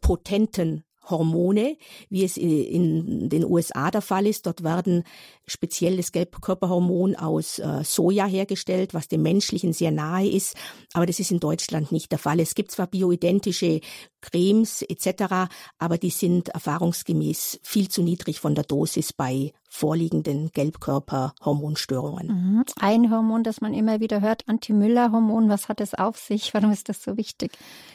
[0.00, 1.76] potenten Hormone,
[2.08, 4.46] wie es in den USA der Fall ist.
[4.46, 5.04] Dort werden
[5.46, 10.56] speziell das Gelbkörperhormon aus äh, Soja hergestellt, was dem menschlichen sehr nahe ist.
[10.92, 12.40] Aber das ist in Deutschland nicht der Fall.
[12.40, 13.80] Es gibt zwar bioidentische
[14.20, 22.28] Cremes etc., aber die sind erfahrungsgemäß viel zu niedrig von der Dosis bei vorliegenden Gelbkörperhormonstörungen.
[22.28, 22.64] Mhm.
[22.78, 26.54] Ein Hormon, das man immer wieder hört, Anti-Müller-Hormon, was hat es auf sich?
[26.54, 27.50] Warum ist das so wichtig?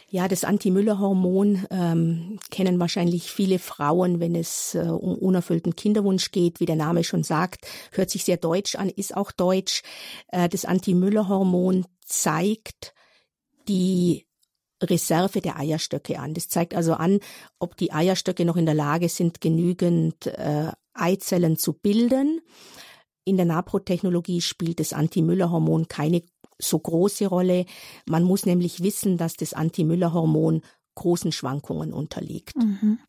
[0.09, 6.59] Ja, das Anti-Müller-Hormon ähm, kennen wahrscheinlich viele Frauen, wenn es äh, um unerfüllten Kinderwunsch geht.
[6.59, 9.81] Wie der Name schon sagt, hört sich sehr deutsch an, ist auch deutsch.
[10.27, 12.93] Äh, das Anti-Müller-Hormon zeigt
[13.69, 14.25] die
[14.83, 16.33] Reserve der Eierstöcke an.
[16.33, 17.19] Das zeigt also an,
[17.57, 22.41] ob die Eierstöcke noch in der Lage sind, genügend äh, Eizellen zu bilden.
[23.25, 26.23] In der Naprotechnologie spielt das Anti-Müller-Hormon keine
[26.57, 27.65] so große Rolle.
[28.07, 30.61] Man muss nämlich wissen, dass das Anti-Müller-Hormon
[30.95, 32.57] großen Schwankungen unterliegt.
[32.57, 32.99] Mhm.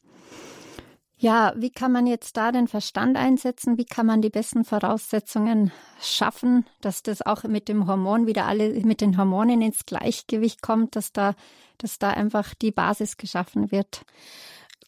[1.22, 3.76] Ja, wie kann man jetzt da den Verstand einsetzen?
[3.76, 8.72] Wie kann man die besten Voraussetzungen schaffen, dass das auch mit dem Hormon wieder alle
[8.86, 11.34] mit den Hormonen ins Gleichgewicht kommt, dass da,
[11.76, 14.06] dass da einfach die Basis geschaffen wird?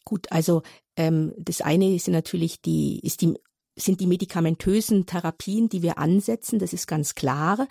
[0.04, 0.62] Gut, also
[0.96, 3.34] ähm, das eine ist natürlich die, ist die
[3.74, 7.68] sind die medikamentösen Therapien, die wir ansetzen, das ist ganz klar.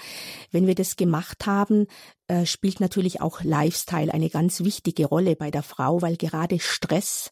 [0.50, 1.86] Wenn wir das gemacht haben,
[2.28, 7.32] äh, spielt natürlich auch Lifestyle eine ganz wichtige Rolle bei der Frau, weil gerade Stress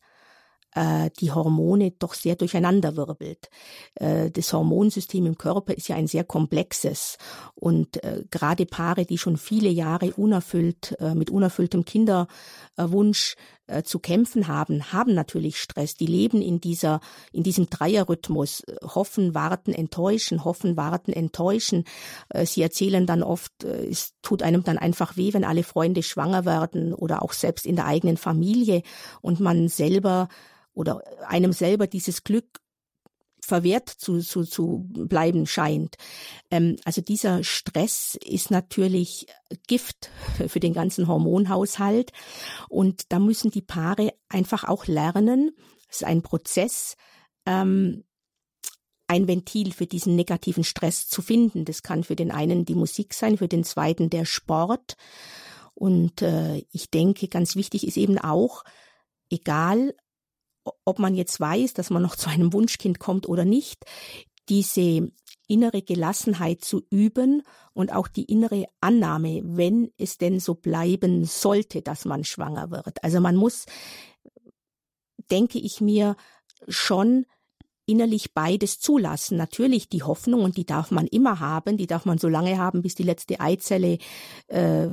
[0.76, 3.50] äh, die Hormone doch sehr durcheinanderwirbelt.
[3.96, 7.18] Äh, das Hormonsystem im Körper ist ja ein sehr komplexes
[7.56, 13.36] und äh, gerade Paare, die schon viele Jahre unerfüllt mit unerfülltem Kinderwunsch
[13.84, 15.96] zu kämpfen haben, haben natürlich Stress.
[15.96, 17.02] Die leben in dieser
[17.32, 21.86] in diesem Dreierrhythmus, hoffen, warten, enttäuschen, hoffen, warten, enttäuschen.
[22.46, 26.94] Sie erzählen dann oft, es tut einem dann einfach weh, wenn alle Freunde schwanger werden
[26.94, 28.82] oder auch selbst in der eigenen Familie
[29.22, 30.30] und man selber
[30.74, 32.60] oder einem selber dieses Glück
[33.42, 35.96] verwehrt zu, zu, zu bleiben scheint.
[36.52, 39.28] Ähm, also dieser Stress ist natürlich
[39.68, 40.10] Gift
[40.48, 42.12] für den ganzen Hormonhaushalt.
[42.70, 45.52] Und da müssen die Paare einfach auch lernen,
[45.90, 46.96] es ist ein Prozess,
[47.46, 48.04] ähm,
[49.08, 51.66] ein Ventil für diesen negativen Stress zu finden.
[51.66, 54.96] Das kann für den einen die Musik sein, für den zweiten der Sport.
[55.74, 58.64] Und äh, ich denke, ganz wichtig ist eben auch,
[59.32, 59.96] egal
[60.64, 63.86] ob man jetzt weiß, dass man noch zu einem Wunschkind kommt oder nicht,
[64.50, 65.12] diese
[65.48, 67.44] innere Gelassenheit zu üben
[67.74, 73.04] und auch die innere Annahme, wenn es denn so bleiben sollte, dass man schwanger wird.
[73.04, 73.66] Also man muss,
[75.32, 76.16] denke ich mir,
[76.68, 77.26] schon
[77.90, 79.38] innerlich beides zulassen.
[79.38, 82.82] Natürlich die Hoffnung, und die darf man immer haben, die darf man so lange haben,
[82.82, 83.98] bis die letzte Eizelle
[84.48, 84.88] äh,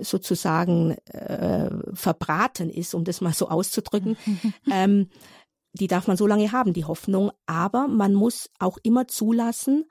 [0.00, 4.16] sozusagen äh, verbraten ist, um das mal so auszudrücken.
[4.70, 5.08] ähm,
[5.72, 7.30] die darf man so lange haben, die Hoffnung.
[7.46, 9.86] Aber man muss auch immer zulassen,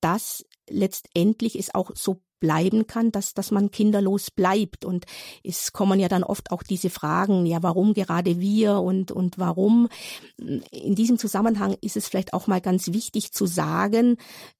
[0.00, 4.84] dass letztendlich es auch so bleiben kann, dass, dass man kinderlos bleibt.
[4.84, 5.06] Und
[5.42, 9.88] es kommen ja dann oft auch diese Fragen, ja, warum gerade wir und, und warum?
[10.36, 14.18] In diesem Zusammenhang ist es vielleicht auch mal ganz wichtig zu sagen,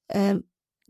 [0.08, 0.36] äh,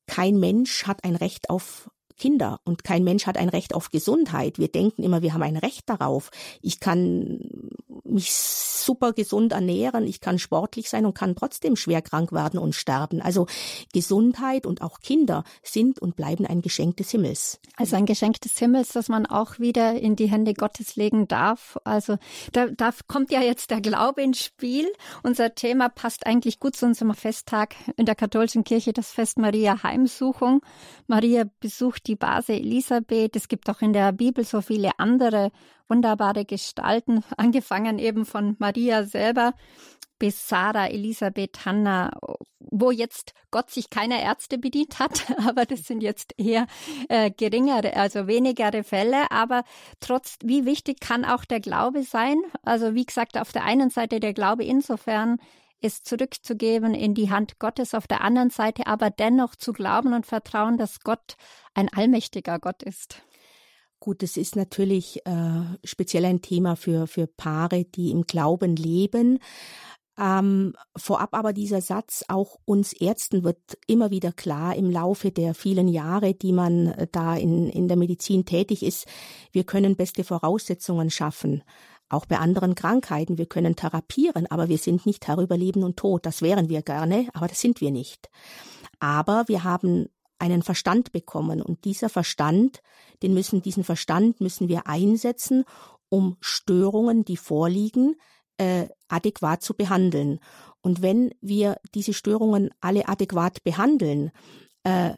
[0.07, 4.59] kein Mensch hat ein Recht auf Kinder und kein Mensch hat ein Recht auf Gesundheit.
[4.59, 6.31] Wir denken immer, wir haben ein Recht darauf.
[6.63, 7.41] Ich kann
[8.05, 12.75] mich super gesund ernähren, ich kann sportlich sein und kann trotzdem schwer krank werden und
[12.75, 13.21] sterben.
[13.21, 13.47] Also
[13.93, 17.61] Gesundheit und auch Kinder sind und bleiben ein Geschenk des Himmels.
[17.77, 21.79] Also ein Geschenk des Himmels, das man auch wieder in die Hände Gottes legen darf.
[21.85, 22.17] Also
[22.53, 24.87] da, da kommt ja jetzt der Glaube ins Spiel.
[25.23, 29.83] Unser Thema passt eigentlich gut zu unserem Festtag in der katholischen Kirche, das Fest Maria
[29.83, 30.61] Heimsuchung.
[31.07, 33.37] Maria besucht die Base Elisabeth.
[33.37, 35.51] Es gibt auch in der Bibel so viele andere
[35.89, 39.55] wunderbare Gestalten, angefangen eben von Maria selber
[40.19, 42.11] bis Sarah, Elisabeth, Hannah,
[42.59, 46.67] wo jetzt Gott sich keiner Ärzte bedient hat, aber das sind jetzt eher
[47.09, 49.31] äh, geringere, also wenigere Fälle.
[49.31, 49.65] Aber
[50.01, 52.37] trotz, wie wichtig kann auch der Glaube sein?
[52.63, 55.39] Also wie gesagt, auf der einen Seite der Glaube insofern,
[55.85, 60.25] es zurückzugeben in die Hand Gottes, auf der anderen Seite aber dennoch zu glauben und
[60.25, 61.37] vertrauen, dass Gott
[61.75, 63.23] ein allmächtiger Gott ist.
[64.01, 69.39] Gut, es ist natürlich äh, speziell ein Thema für, für Paare, die im Glauben leben.
[70.19, 75.55] Ähm, vorab aber dieser Satz, auch uns Ärzten wird immer wieder klar im Laufe der
[75.55, 79.07] vielen Jahre, die man äh, da in, in der Medizin tätig ist,
[79.53, 81.63] wir können beste Voraussetzungen schaffen.
[82.09, 85.97] Auch bei anderen Krankheiten, wir können therapieren, aber wir sind nicht Herr über Leben und
[85.97, 86.27] Tod.
[86.27, 88.29] Das wären wir gerne, aber das sind wir nicht.
[89.01, 92.83] Aber wir haben einen Verstand bekommen und dieser Verstand,
[93.23, 95.65] den müssen, diesen Verstand müssen wir einsetzen,
[96.09, 98.17] um Störungen, die vorliegen,
[98.59, 100.41] äh, adäquat zu behandeln.
[100.83, 104.31] Und wenn wir diese Störungen alle adäquat behandeln,
[104.85, 105.15] äh,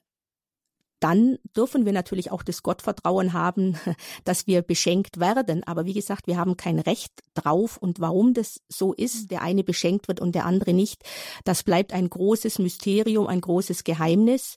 [1.00, 3.76] dann dürfen wir natürlich auch das Gottvertrauen haben,
[4.24, 5.62] dass wir beschenkt werden.
[5.64, 7.76] Aber wie gesagt, wir haben kein Recht drauf.
[7.76, 11.02] Und warum das so ist, der eine beschenkt wird und der andere nicht,
[11.44, 14.56] das bleibt ein großes Mysterium, ein großes Geheimnis.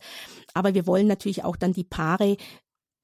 [0.53, 2.37] Aber wir wollen natürlich auch dann die Paare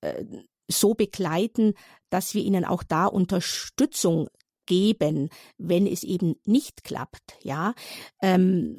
[0.01, 0.25] äh,
[0.67, 1.73] so begleiten,
[2.09, 4.29] dass wir ihnen auch da Unterstützung
[4.65, 7.37] geben, wenn es eben nicht klappt.
[7.41, 7.73] Ja,
[8.21, 8.77] ähm,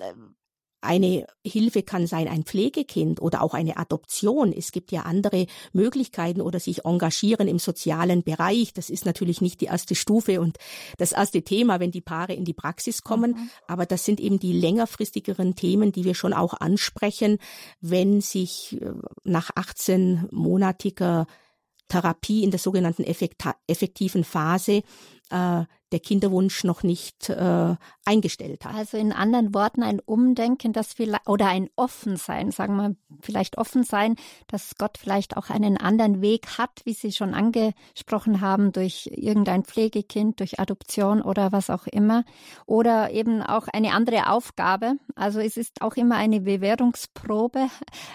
[0.80, 4.52] eine Hilfe kann sein ein Pflegekind oder auch eine Adoption.
[4.52, 8.72] Es gibt ja andere Möglichkeiten oder sich engagieren im sozialen Bereich.
[8.72, 10.58] Das ist natürlich nicht die erste Stufe und
[10.98, 13.32] das erste Thema, wenn die Paare in die Praxis kommen.
[13.32, 13.50] Mhm.
[13.66, 17.38] Aber das sind eben die längerfristigeren Themen, die wir schon auch ansprechen,
[17.80, 18.92] wenn sich äh,
[19.24, 21.26] nach 18-monatiger
[21.88, 24.82] Therapie in der sogenannten effektiven Phase
[25.30, 28.74] äh, der Kinderwunsch noch nicht äh, eingestellt hat.
[28.74, 33.84] Also in anderen Worten ein Umdenken, das vielleicht oder ein Offensein, sagen wir vielleicht offen
[33.84, 34.16] sein,
[34.48, 39.64] dass Gott vielleicht auch einen anderen Weg hat, wie Sie schon angesprochen haben, durch irgendein
[39.64, 42.24] Pflegekind, durch Adoption oder was auch immer,
[42.66, 44.94] oder eben auch eine andere Aufgabe.
[45.14, 47.68] Also es ist auch immer eine Bewährungsprobe.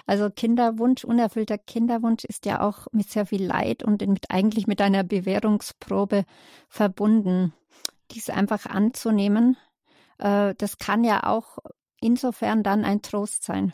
[0.05, 4.81] Also Kinderwunsch, unerfüllter Kinderwunsch ist ja auch mit sehr viel Leid und mit, eigentlich mit
[4.81, 6.25] einer Bewährungsprobe
[6.67, 7.00] verbunden
[8.11, 9.57] dies einfach anzunehmen,
[10.17, 11.57] äh, das kann ja auch
[11.99, 13.73] insofern dann ein Trost sein.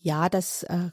[0.00, 0.90] Ja, das äh,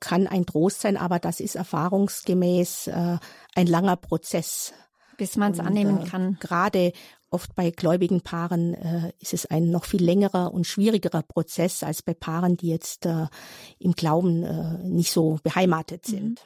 [0.00, 3.18] kann ein Trost sein, aber das ist erfahrungsgemäß äh,
[3.54, 4.72] ein langer Prozess.
[5.16, 6.36] Bis man es annehmen kann.
[6.40, 6.92] Gerade
[7.32, 12.02] Oft bei gläubigen Paaren äh, ist es ein noch viel längerer und schwierigerer Prozess als
[12.02, 13.26] bei Paaren, die jetzt äh,
[13.78, 16.12] im Glauben äh, nicht so beheimatet mhm.
[16.12, 16.40] sind.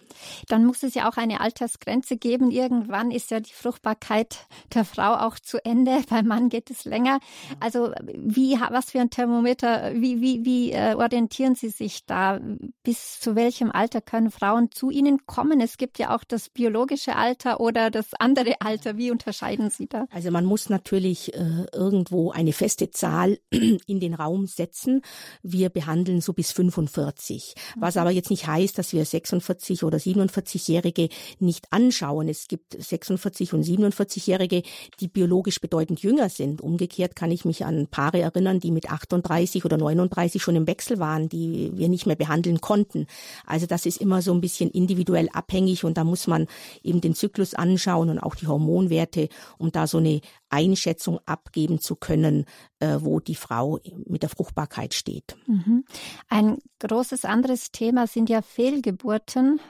[0.48, 2.50] Dann muss es ja auch eine Altersgrenze geben.
[2.50, 6.02] Irgendwann ist ja die Fruchtbarkeit der Frau auch zu Ende.
[6.10, 7.18] Beim Mann geht es länger.
[7.60, 12.40] Also wie, was für ein Thermometer, wie, wie, wie äh, orientieren Sie sich da?
[12.82, 15.62] Bis zu welchem Alter können Frauen zu Ihnen kommen?
[15.62, 18.98] Es gibt ja auch das biologische Alter oder das andere Alter.
[18.98, 20.06] Wie unterscheiden Sie da?
[20.10, 25.02] Also man muss natürlich äh, irgendwo eine feste Zahl in den Raum setzen.
[25.42, 31.10] Wir behandeln so bis 45, was aber jetzt nicht heißt, dass wir 46 oder 47-Jährige
[31.38, 32.28] nicht anschauen.
[32.28, 34.62] Es gibt 46 und 47-Jährige,
[34.98, 36.60] die biologisch bedeutend jünger sind.
[36.60, 40.98] Umgekehrt kann ich mich an Paare erinnern, die mit 38 oder 39 schon im Wechsel
[40.98, 43.06] waren, die wir nicht mehr behandeln konnten.
[43.46, 46.48] Also das ist immer so ein bisschen individuell abhängig und da muss man
[46.82, 50.20] eben den Zyklus anschauen und auch die Hormonwerte, um da so eine
[50.54, 52.46] Einschätzung abgeben zu können,
[52.78, 55.36] äh, wo die Frau mit der Fruchtbarkeit steht.
[55.46, 55.84] Mhm.
[56.28, 59.60] Ein großes anderes Thema sind ja Fehlgeburten.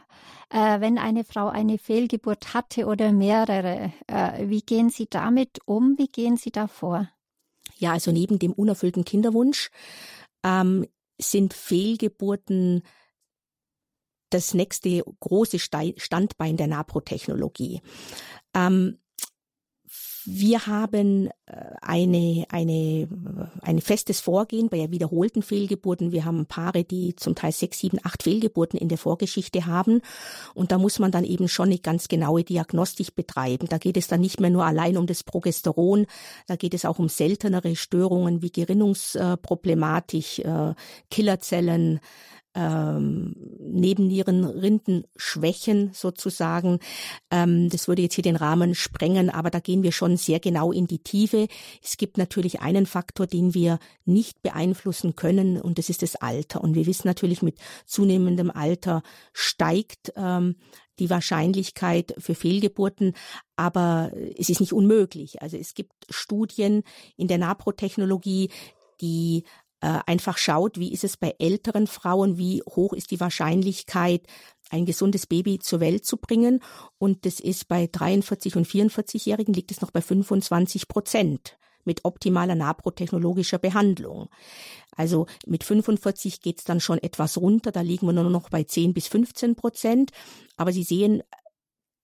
[0.50, 5.94] Äh, wenn eine Frau eine Fehlgeburt hatte oder mehrere, äh, wie gehen Sie damit um?
[5.96, 7.08] Wie gehen Sie davor?
[7.76, 9.70] Ja, also neben dem unerfüllten Kinderwunsch
[10.44, 10.86] ähm,
[11.18, 12.82] sind Fehlgeburten
[14.30, 17.80] das nächste große Standbein der Naprotechnologie.
[18.52, 18.98] Ähm,
[20.26, 23.08] wir haben äh, eine, eine,
[23.62, 26.12] ein festes Vorgehen bei wiederholten Fehlgeburten.
[26.12, 30.00] Wir haben Paare, die zum Teil sechs, sieben, acht Fehlgeburten in der Vorgeschichte haben.
[30.54, 33.66] Und da muss man dann eben schon eine ganz genaue Diagnostik betreiben.
[33.68, 36.06] Da geht es dann nicht mehr nur allein um das Progesteron.
[36.46, 40.74] Da geht es auch um seltenere Störungen wie Gerinnungsproblematik, äh,
[41.10, 42.00] Killerzellen,
[42.54, 46.78] ähm, Nebennierenrindenschwächen sozusagen.
[47.30, 50.72] Ähm, das würde jetzt hier den Rahmen sprengen, aber da gehen wir schon sehr genau
[50.72, 51.48] in die Tiefe.
[51.82, 56.62] Es gibt natürlich einen Faktor, den wir nicht beeinflussen können, und das ist das Alter.
[56.62, 59.02] Und wir wissen natürlich, mit zunehmendem Alter
[59.32, 60.56] steigt ähm,
[60.98, 63.14] die Wahrscheinlichkeit für Fehlgeburten,
[63.56, 65.42] aber es ist nicht unmöglich.
[65.42, 66.84] Also es gibt Studien
[67.16, 68.50] in der Naprotechnologie,
[69.00, 69.44] die
[69.84, 74.26] äh, einfach schaut, wie ist es bei älteren Frauen, wie hoch ist die Wahrscheinlichkeit,
[74.70, 76.60] ein gesundes Baby zur Welt zu bringen.
[76.96, 82.54] Und das ist bei 43 und 44-Jährigen liegt es noch bei 25 Prozent mit optimaler
[82.54, 84.30] naprotechnologischer Behandlung.
[84.96, 88.94] Also mit 45 geht's dann schon etwas runter, da liegen wir nur noch bei 10
[88.94, 90.12] bis 15 Prozent.
[90.56, 91.22] Aber Sie sehen,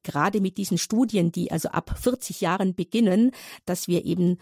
[0.03, 3.31] gerade mit diesen Studien, die also ab 40 Jahren beginnen,
[3.65, 4.37] dass wir eben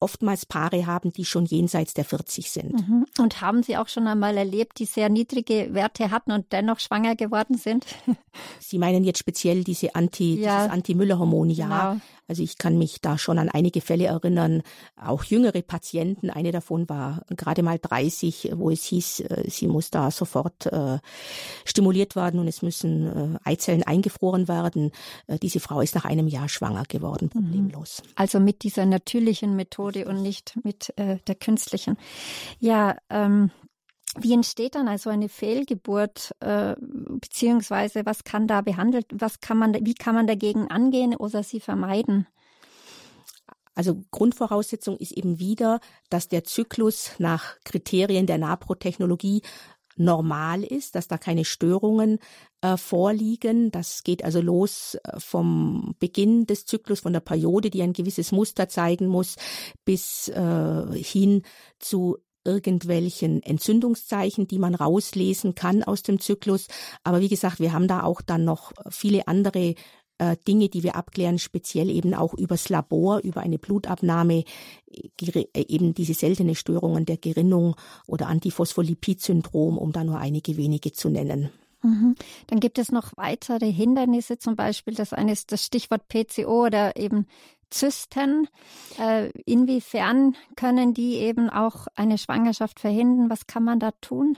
[0.00, 2.72] oftmals Paare haben, die schon jenseits der 40 sind.
[2.72, 3.06] Mhm.
[3.18, 7.14] Und haben Sie auch schon einmal erlebt, die sehr niedrige Werte hatten und dennoch schwanger
[7.16, 7.86] geworden sind?
[8.58, 10.58] Sie meinen jetzt speziell diese Anti, ja.
[10.58, 11.92] dieses Anti-Müller-Hormon, ja.
[11.92, 12.00] Genau.
[12.30, 14.62] Also ich kann mich da schon an einige Fälle erinnern,
[14.94, 16.30] auch jüngere Patienten.
[16.30, 20.98] Eine davon war gerade mal 30, wo es hieß, äh, sie muss da sofort äh,
[21.64, 24.92] stimuliert werden und es müssen äh, Eizellen eingefroren werden.
[25.26, 27.40] Äh, diese Frau ist nach einem Jahr schwanger geworden, mhm.
[27.40, 28.00] problemlos.
[28.14, 31.96] Also mit dieser natürlichen Methode und nicht mit der künstlichen.
[32.60, 33.50] Ja, ähm,
[34.18, 39.74] wie entsteht dann also eine Fehlgeburt, äh, beziehungsweise was kann da behandelt, was kann man,
[39.74, 42.26] wie kann man dagegen angehen oder sie vermeiden?
[43.74, 45.80] Also Grundvoraussetzung ist eben wieder,
[46.10, 49.42] dass der Zyklus nach Kriterien der Naprotechnologie
[49.96, 52.18] normal ist, dass da keine Störungen
[52.62, 53.70] äh, vorliegen.
[53.70, 58.32] Das geht also los äh, vom Beginn des Zyklus, von der Periode, die ein gewisses
[58.32, 59.36] Muster zeigen muss,
[59.84, 61.42] bis äh, hin
[61.78, 66.66] zu irgendwelchen Entzündungszeichen, die man rauslesen kann aus dem Zyklus.
[67.04, 69.74] Aber wie gesagt, wir haben da auch dann noch viele andere
[70.20, 74.44] äh, Dinge, die wir abklären, speziell eben auch übers Labor, über eine Blutabnahme,
[74.90, 77.74] äh, eben diese seltene Störungen der Gerinnung
[78.06, 81.50] oder Antiphospholipid-Syndrom, um da nur einige wenige zu nennen.
[81.82, 82.14] Mhm.
[82.48, 86.96] Dann gibt es noch weitere Hindernisse, zum Beispiel das eine ist das Stichwort PCO oder
[86.96, 87.26] eben
[87.70, 88.48] Zysten.
[88.98, 93.30] Äh, inwiefern können die eben auch eine Schwangerschaft verhindern?
[93.30, 94.36] Was kann man da tun?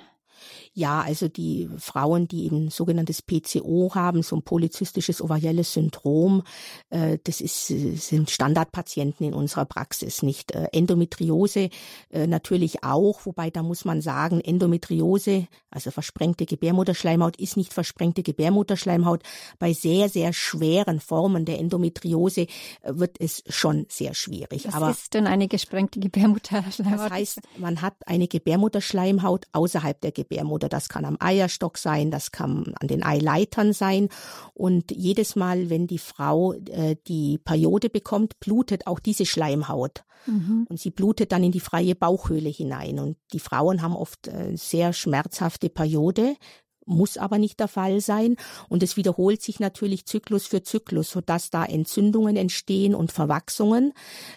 [0.74, 6.44] Ja, also die Frauen, die eben sogenanntes PCO haben, so ein polyzystisches ovarielles Syndrom,
[6.88, 11.68] äh, das ist, sind Standardpatienten in unserer Praxis, nicht äh, Endometriose
[12.10, 18.22] äh, natürlich auch, wobei da muss man sagen, Endometriose, also versprengte Gebärmutterschleimhaut, ist nicht versprengte
[18.22, 19.22] Gebärmutterschleimhaut.
[19.58, 22.46] Bei sehr, sehr schweren Formen der Endometriose
[22.82, 24.66] wird es schon sehr schwierig.
[24.66, 26.98] Was Aber ist denn eine gesprengte Gebärmutterschleimhaut?
[26.98, 30.61] Das heißt, man hat eine Gebärmutterschleimhaut außerhalb der Gebärmutterschleimhaut.
[30.62, 30.68] Gebärmutter.
[30.68, 34.08] Das kann am Eierstock sein, das kann an den Eileitern sein.
[34.54, 40.04] Und jedes Mal, wenn die Frau äh, die Periode bekommt, blutet auch diese Schleimhaut.
[40.26, 40.66] Mhm.
[40.68, 42.98] Und sie blutet dann in die freie Bauchhöhle hinein.
[42.98, 46.36] Und die Frauen haben oft äh, sehr schmerzhafte Periode,
[46.84, 48.36] muss aber nicht der Fall sein.
[48.68, 53.92] Und es wiederholt sich natürlich Zyklus für Zyklus, sodass da Entzündungen entstehen und Verwachsungen,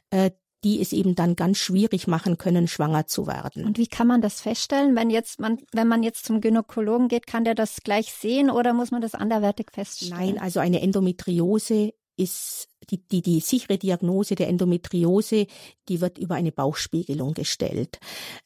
[0.10, 0.32] äh,
[0.64, 3.66] die es eben dann ganz schwierig machen können, schwanger zu werden.
[3.66, 4.96] Und wie kann man das feststellen?
[4.96, 8.74] Wenn jetzt man, wenn man jetzt zum Gynäkologen geht, kann der das gleich sehen oder
[8.74, 10.16] muss man das anderweitig feststellen?
[10.18, 15.48] Nein, also eine Endometriose ist die, die, die sichere Diagnose der Endometriose,
[15.90, 18.00] die wird über eine Bauchspiegelung gestellt.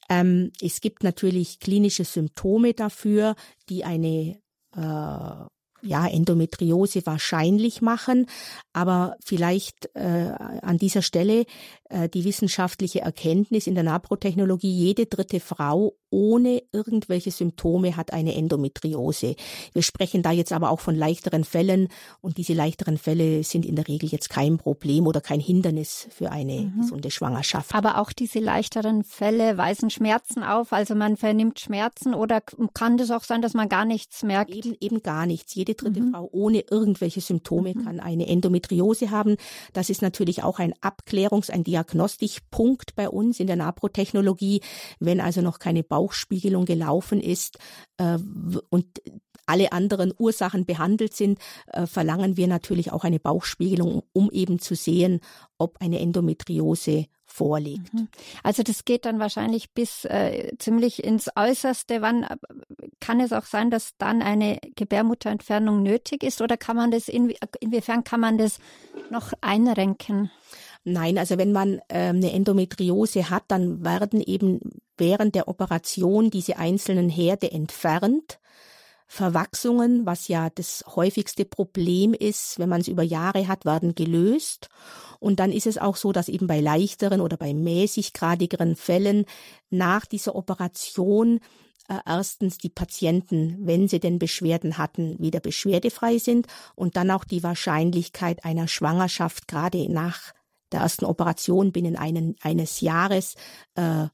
[0.10, 3.36] Ähm, es gibt natürlich klinische Symptome dafür,
[3.70, 4.40] die eine
[4.76, 5.46] äh,
[5.82, 8.26] ja, Endometriose wahrscheinlich machen.
[8.74, 11.46] Aber vielleicht äh, an dieser Stelle
[12.14, 19.36] die wissenschaftliche Erkenntnis in der Naprotechnologie, jede dritte Frau ohne irgendwelche Symptome hat eine Endometriose.
[19.74, 21.88] Wir sprechen da jetzt aber auch von leichteren Fällen
[22.22, 26.32] und diese leichteren Fälle sind in der Regel jetzt kein Problem oder kein Hindernis für
[26.32, 26.82] eine mhm.
[26.82, 27.74] gesunde Schwangerschaft.
[27.76, 32.42] Aber auch diese leichteren Fälle weisen Schmerzen auf, also man vernimmt Schmerzen oder
[32.74, 34.52] kann das auch sein, dass man gar nichts merkt?
[34.52, 35.54] Eben, eben gar nichts.
[35.54, 36.12] Jede dritte mhm.
[36.12, 37.84] Frau ohne irgendwelche Symptome mhm.
[37.84, 39.38] kann eine Endometriose haben.
[39.74, 44.62] Das ist natürlich auch ein Abklärungs-, ein Diagnostik Diagnostikpunkt bei uns in der Naprotechnologie,
[45.00, 47.58] wenn also noch keine Bauchspiegelung gelaufen ist
[47.98, 48.18] äh,
[48.70, 49.02] und
[49.46, 54.76] alle anderen Ursachen behandelt sind, äh, verlangen wir natürlich auch eine Bauchspiegelung, um eben zu
[54.76, 55.22] sehen,
[55.58, 57.94] ob eine Endometriose vorliegt.
[57.94, 58.10] Mhm.
[58.44, 62.02] Also das geht dann wahrscheinlich bis äh, ziemlich ins Äußerste.
[62.02, 62.38] Wann äh,
[63.00, 67.34] kann es auch sein, dass dann eine Gebärmutterentfernung nötig ist oder kann man das in,
[67.60, 68.60] inwiefern kann man das
[69.10, 70.30] noch einrenken?
[70.90, 74.60] Nein, also wenn man ähm, eine Endometriose hat, dann werden eben
[74.98, 78.40] während der Operation diese einzelnen Herde entfernt.
[79.06, 84.70] Verwachsungen, was ja das häufigste Problem ist, wenn man es über Jahre hat, werden gelöst.
[85.20, 89.26] Und dann ist es auch so, dass eben bei leichteren oder bei mäßiggradigeren Fällen
[89.70, 91.40] nach dieser Operation
[91.88, 97.26] äh, erstens die Patienten, wenn sie denn Beschwerden hatten, wieder beschwerdefrei sind und dann auch
[97.26, 100.34] die Wahrscheinlichkeit einer Schwangerschaft gerade nach
[100.72, 103.36] der ersten Operation binnen einen, eines Jahres
[103.76, 104.08] äh,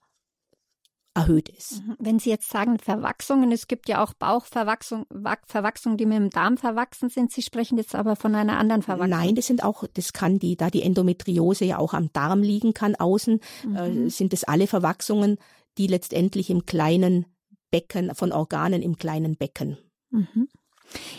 [1.15, 1.81] erhöht ist.
[1.81, 1.95] Mhm.
[1.97, 5.05] Wenn Sie jetzt sagen Verwachsungen, es gibt ja auch Bauchverwachsungen,
[5.47, 7.31] Verwachsungen, die mit dem Darm verwachsen sind.
[7.31, 9.17] Sie sprechen jetzt aber von einer anderen Verwachsung.
[9.17, 12.73] Nein, das sind auch, das kann die, da die Endometriose ja auch am Darm liegen
[12.73, 14.07] kann, außen, äh, mhm.
[14.07, 15.37] äh, sind es alle Verwachsungen,
[15.77, 17.25] die letztendlich im kleinen
[17.71, 19.77] Becken, von Organen im kleinen Becken.
[20.09, 20.49] Mhm.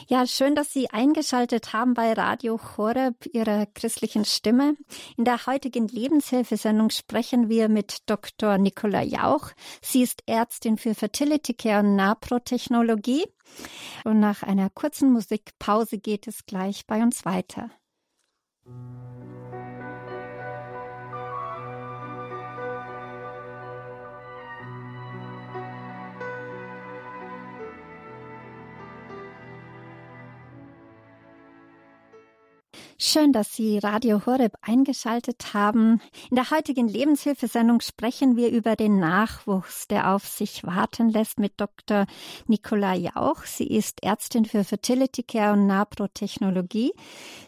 [0.09, 4.77] Ja, schön, dass Sie eingeschaltet haben bei Radio Horeb, Ihrer christlichen Stimme.
[5.17, 8.59] In der heutigen Lebenshilfesendung sprechen wir mit Dr.
[8.59, 9.51] Nicola Jauch.
[9.83, 13.25] Sie ist Ärztin für Fertility Care und Naprotechnologie.
[14.05, 17.71] Und nach einer kurzen Musikpause geht es gleich bei uns weiter.
[32.99, 36.01] Schön, dass Sie Radio Horeb eingeschaltet haben.
[36.31, 41.61] In der heutigen Lebenshilfesendung sprechen wir über den Nachwuchs, der auf sich warten lässt mit
[41.61, 42.07] Dr.
[42.47, 43.45] Nicola Jauch.
[43.45, 46.95] Sie ist Ärztin für Fertility Care und Naprotechnologie.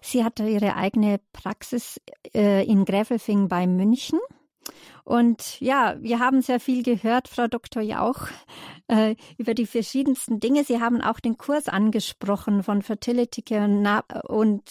[0.02, 1.98] Sie hatte ihre eigene Praxis
[2.34, 4.18] äh, in Gräfelfing bei München.
[5.04, 7.82] Und ja, wir haben sehr viel gehört, Frau Dr.
[7.82, 8.28] Jauch,
[8.88, 10.64] äh, über die verschiedensten Dinge.
[10.64, 13.86] Sie haben auch den Kurs angesprochen von Fertility Care und,
[14.28, 14.62] und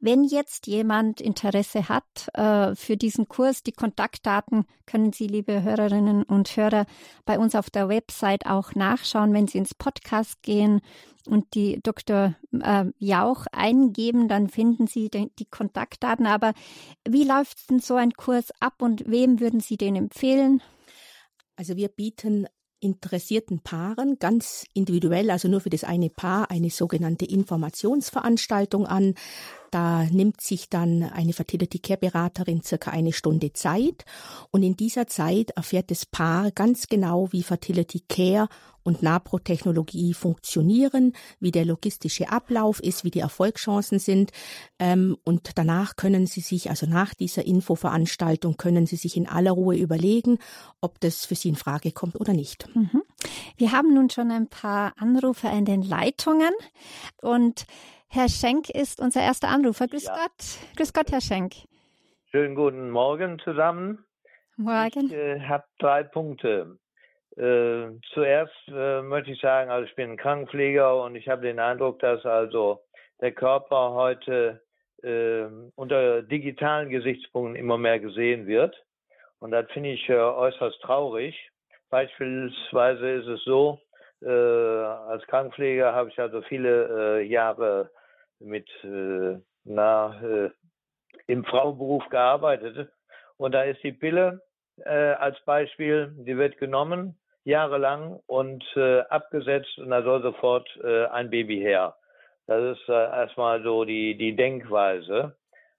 [0.00, 6.22] wenn jetzt jemand Interesse hat äh, für diesen Kurs, die Kontaktdaten können Sie, liebe Hörerinnen
[6.22, 6.86] und Hörer,
[7.26, 10.80] bei uns auf der Website auch nachschauen, wenn Sie ins Podcast gehen
[11.26, 12.34] und die Dr.
[12.52, 16.26] Äh, Jauch eingeben, dann finden Sie die, die Kontaktdaten.
[16.26, 16.54] Aber
[17.06, 20.62] wie läuft denn so ein Kurs ab und wem würden Sie den empfehlen?
[21.56, 22.46] Also wir bieten
[22.80, 29.14] interessierten Paaren ganz individuell, also nur für das eine Paar, eine sogenannte Informationsveranstaltung an.
[29.70, 34.04] Da nimmt sich dann eine Fertility Care Beraterin circa eine Stunde Zeit
[34.50, 38.48] und in dieser Zeit erfährt das Paar ganz genau, wie Fertility Care
[38.82, 44.32] und Naprotechnologie funktionieren, wie der logistische Ablauf ist, wie die Erfolgschancen sind.
[44.78, 49.52] Ähm, und danach können Sie sich, also nach dieser Infoveranstaltung, können Sie sich in aller
[49.52, 50.38] Ruhe überlegen,
[50.80, 52.74] ob das für Sie in Frage kommt oder nicht.
[52.74, 53.02] Mhm.
[53.56, 56.52] Wir haben nun schon ein paar Anrufe in den Leitungen
[57.20, 57.66] und
[58.12, 59.86] Herr Schenk ist unser erster Anrufer.
[59.86, 60.14] Grüß ja.
[60.14, 60.76] Gott.
[60.76, 61.54] Grüß Gott, Herr Schenk.
[62.32, 64.04] Schönen guten Morgen zusammen.
[64.56, 65.06] Morgen.
[65.06, 66.76] Ich äh, habe drei Punkte.
[67.36, 72.00] Äh, zuerst äh, möchte ich sagen, also ich bin Krankenpfleger und ich habe den Eindruck,
[72.00, 72.82] dass also
[73.20, 74.60] der Körper heute
[75.04, 75.44] äh,
[75.76, 78.74] unter digitalen Gesichtspunkten immer mehr gesehen wird.
[79.38, 81.36] Und das finde ich äh, äußerst traurig.
[81.90, 83.78] Beispielsweise ist es so,
[84.20, 87.88] äh, als Krankenpfleger habe ich also viele äh, Jahre
[88.40, 90.50] mit äh, na, äh,
[91.26, 92.90] im Frauenberuf gearbeitet.
[93.36, 94.42] Und da ist die Pille
[94.84, 101.06] äh, als Beispiel, die wird genommen jahrelang und äh, abgesetzt und da soll sofort äh,
[101.06, 101.96] ein Baby her.
[102.46, 105.36] Das ist äh, erstmal so die, die Denkweise.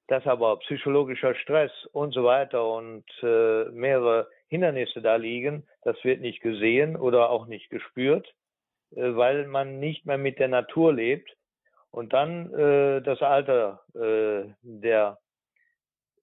[0.08, 6.20] Dass aber psychologischer Stress und so weiter und äh, mehrere Hindernisse da liegen, das wird
[6.20, 8.28] nicht gesehen oder auch nicht gespürt,
[8.96, 11.32] äh, weil man nicht mehr mit der Natur lebt
[11.92, 15.20] und dann äh, das Alter äh, der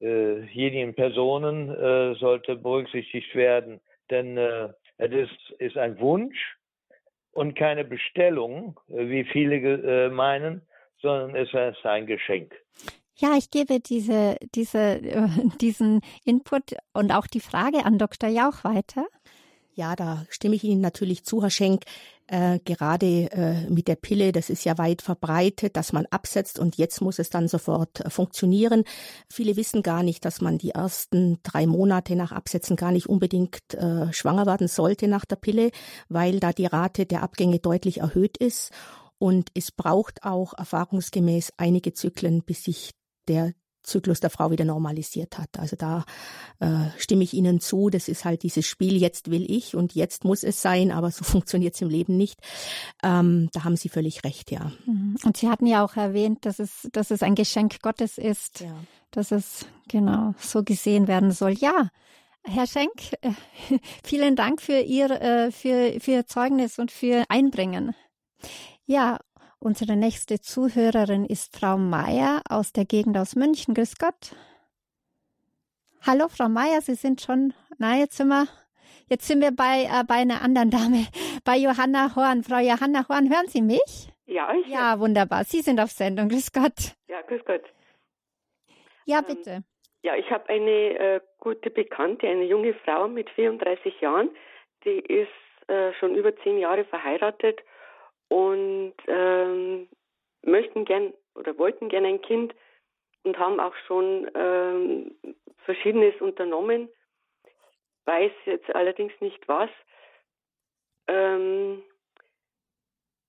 [0.01, 3.81] äh, Personen äh, sollte berücksichtigt werden.
[4.11, 6.57] Denn äh, es ist, ist ein Wunsch
[7.33, 10.63] und keine Bestellung, äh, wie viele äh, meinen,
[11.01, 12.55] sondern es ist ein Geschenk.
[13.17, 15.01] Ja, ich gebe diese, diese,
[15.61, 18.31] diesen Input und auch die Frage an Dr.
[18.31, 19.07] Jauch weiter.
[19.75, 21.85] Ja, da stimme ich Ihnen natürlich zu, Herr Schenk.
[22.29, 26.77] Äh, gerade äh, mit der Pille, das ist ja weit verbreitet, dass man absetzt und
[26.77, 28.85] jetzt muss es dann sofort äh, funktionieren.
[29.29, 33.75] Viele wissen gar nicht, dass man die ersten drei Monate nach Absetzen gar nicht unbedingt
[33.75, 35.71] äh, schwanger werden sollte nach der Pille,
[36.09, 38.71] weil da die Rate der Abgänge deutlich erhöht ist.
[39.19, 42.93] Und es braucht auch erfahrungsgemäß einige Zyklen, bis sich
[43.27, 43.53] der
[43.89, 45.59] Zyklus der Frau wieder normalisiert hat.
[45.59, 46.05] Also da
[46.61, 47.91] äh, stimme ich Ihnen zu.
[47.91, 51.25] Das ist halt dieses Spiel, jetzt will ich und jetzt muss es sein, aber so
[51.25, 52.41] funktioniert es im Leben nicht.
[53.03, 54.73] Ähm, da haben Sie völlig recht, ja.
[54.87, 55.17] Mhm.
[55.25, 58.75] Und Sie hatten ja auch erwähnt, dass es, dass es ein Geschenk Gottes ist, ja.
[59.11, 61.53] dass es genau so gesehen werden soll.
[61.53, 61.91] Ja,
[62.45, 63.33] Herr Schenk, äh,
[64.05, 67.95] vielen Dank für Ihr, äh, für, für Ihr Zeugnis und für Einbringen.
[68.87, 69.19] Ja,
[69.61, 73.75] Unsere nächste Zuhörerin ist Frau Meier aus der Gegend aus München.
[73.75, 74.37] Grüß Gott.
[76.07, 78.47] Hallo, Frau Meier, Sie sind schon, na, jetzt sind wir,
[79.09, 81.07] jetzt sind wir bei, äh, bei einer anderen Dame,
[81.45, 82.45] bei Johanna Horn.
[82.45, 84.09] Frau Johanna Horn, hören Sie mich?
[84.27, 84.69] Ja, ich.
[84.69, 85.43] Ja, wunderbar.
[85.43, 86.29] Sie sind auf Sendung.
[86.29, 86.95] Grüß Gott.
[87.09, 87.65] Ja, grüß Gott.
[89.07, 89.65] Ja, ähm, bitte.
[90.03, 94.31] Ja, ich habe eine äh, gute Bekannte, eine junge Frau mit 34 Jahren,
[94.85, 95.29] die ist
[95.67, 97.59] äh, schon über zehn Jahre verheiratet
[98.29, 99.89] und ähm,
[100.43, 102.55] möchten gern oder wollten gern ein Kind
[103.25, 105.15] und haben auch schon ähm,
[105.65, 106.89] Verschiedenes unternommen.
[108.05, 109.71] Weiß jetzt allerdings nicht was.
[111.07, 111.83] Ähm,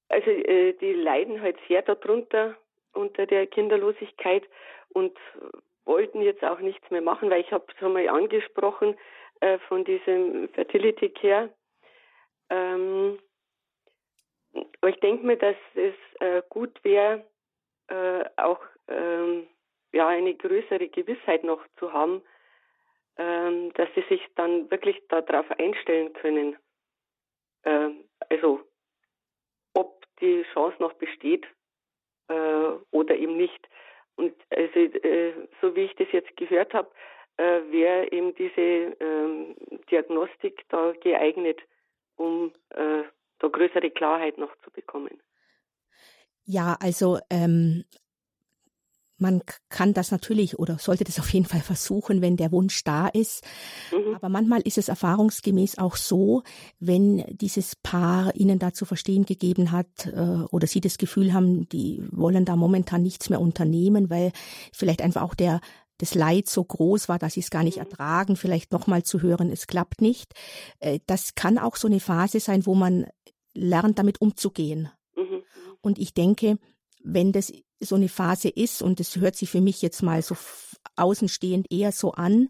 [0.10, 2.58] also äh, die leiden halt sehr darunter
[2.94, 4.44] unter der Kinderlosigkeit
[4.90, 5.18] und
[5.86, 8.98] wollten jetzt auch nichts mehr machen, weil ich habe es einmal angesprochen
[9.42, 11.50] äh, von diesem Fertility Care.
[12.50, 13.20] Ähm,
[14.54, 17.26] ich denke mir, dass es äh, gut wäre,
[17.88, 19.48] äh, auch ähm,
[19.92, 22.22] ja, eine größere Gewissheit noch zu haben,
[23.18, 26.58] ähm, dass sie sich dann wirklich darauf einstellen können.
[27.64, 28.62] Ähm, also
[29.74, 31.46] ob die Chance noch besteht
[32.28, 33.68] äh, oder eben nicht.
[34.16, 36.90] Und also, äh, so wie ich das jetzt gehört habe,
[37.38, 39.56] äh, wäre eben diese ähm,
[39.90, 41.62] Diagnostik da geeignet,
[42.18, 43.04] um äh,
[43.40, 45.22] da größere Klarheit noch zu bekommen.
[46.46, 47.84] Ja, also ähm,
[49.20, 53.08] man kann das natürlich oder sollte das auf jeden Fall versuchen, wenn der Wunsch da
[53.08, 53.44] ist.
[53.92, 54.16] Mhm.
[54.16, 56.44] Aber manchmal ist es erfahrungsgemäß auch so,
[56.80, 61.68] wenn dieses Paar ihnen da zu verstehen gegeben hat äh, oder sie das Gefühl haben,
[61.70, 64.32] die wollen da momentan nichts mehr unternehmen, weil
[64.72, 65.60] vielleicht einfach auch der
[66.00, 67.84] das Leid so groß war, dass sie es gar nicht mhm.
[67.84, 70.34] ertragen, vielleicht nochmal zu hören, es klappt nicht.
[70.80, 73.06] Äh, das kann auch so eine Phase sein, wo man
[73.60, 74.90] lernt, damit umzugehen.
[75.16, 75.44] Mhm.
[75.82, 76.58] Und ich denke,
[77.04, 80.36] wenn das so eine Phase ist, und das hört sich für mich jetzt mal so
[80.96, 82.50] außenstehend eher so an,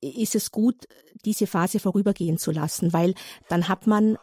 [0.00, 0.86] ist es gut,
[1.24, 3.14] diese Phase vorübergehen zu lassen, weil
[3.48, 4.18] dann hat man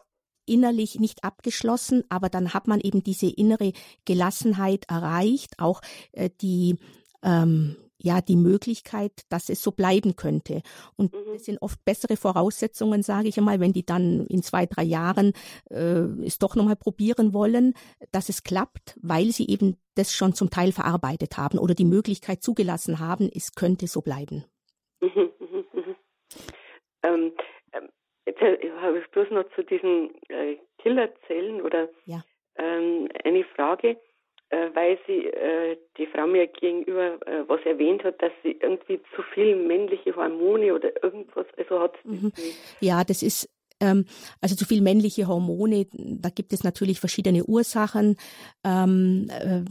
[0.45, 3.71] innerlich nicht abgeschlossen, aber dann hat man eben diese innere
[4.05, 6.77] Gelassenheit erreicht, auch äh, die
[7.23, 10.61] ähm, ja die Möglichkeit, dass es so bleiben könnte.
[10.95, 11.33] Und mhm.
[11.35, 15.33] es sind oft bessere Voraussetzungen, sage ich einmal, wenn die dann in zwei, drei Jahren
[15.69, 17.73] äh, es doch nochmal probieren wollen,
[18.11, 22.41] dass es klappt, weil sie eben das schon zum Teil verarbeitet haben oder die Möglichkeit
[22.41, 24.45] zugelassen haben, es könnte so bleiben.
[25.01, 25.95] Mhm, mhm, mhm.
[27.03, 27.31] Ähm,
[27.73, 27.89] ähm
[28.25, 32.23] jetzt habe ich bloß noch zu diesen äh, Killerzellen oder ja.
[32.55, 33.97] ähm, eine Frage
[34.73, 39.21] weil sie äh, die Frau mir gegenüber äh, was erwähnt hat, dass sie irgendwie zu
[39.33, 41.93] viel männliche Hormone oder irgendwas also hat.
[42.03, 42.31] Mhm.
[42.79, 48.17] Ja, das ist also zu viel männliche Hormone, da gibt es natürlich verschiedene Ursachen.
[48.63, 49.61] Ähm, äh,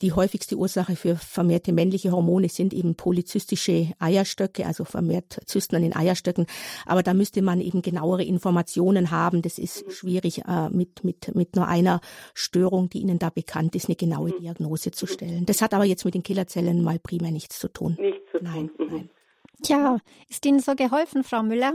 [0.00, 5.82] die häufigste Ursache für vermehrte männliche Hormone sind eben polyzystische Eierstöcke, also vermehrt Zysten an
[5.82, 6.46] den Eierstöcken.
[6.86, 9.42] Aber da müsste man eben genauere Informationen haben.
[9.42, 9.90] Das ist mhm.
[9.90, 12.00] schwierig, äh, mit, mit, mit nur einer
[12.34, 14.40] Störung, die Ihnen da bekannt ist, eine genaue mhm.
[14.40, 15.44] Diagnose zu stellen.
[15.46, 17.96] Das hat aber jetzt mit den Killerzellen mal primär nichts zu tun.
[18.00, 18.48] Nichts zu tun.
[18.48, 19.10] Nein, nein.
[19.62, 19.98] Tja,
[20.28, 21.74] ist Ihnen so geholfen, Frau Müller?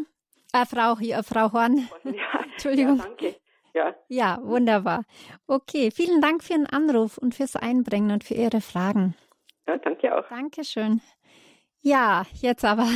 [0.54, 1.90] Äh, Frau, äh, Frau Horn.
[2.04, 2.98] Ja, Entschuldigung.
[2.98, 3.36] Ja, danke.
[3.74, 3.96] Ja.
[4.08, 5.04] ja, wunderbar.
[5.48, 9.16] Okay, vielen Dank für den Anruf und fürs Einbringen und für Ihre Fragen.
[9.68, 10.28] Ja, danke auch.
[10.30, 11.02] Dankeschön.
[11.82, 12.88] Ja, jetzt aber,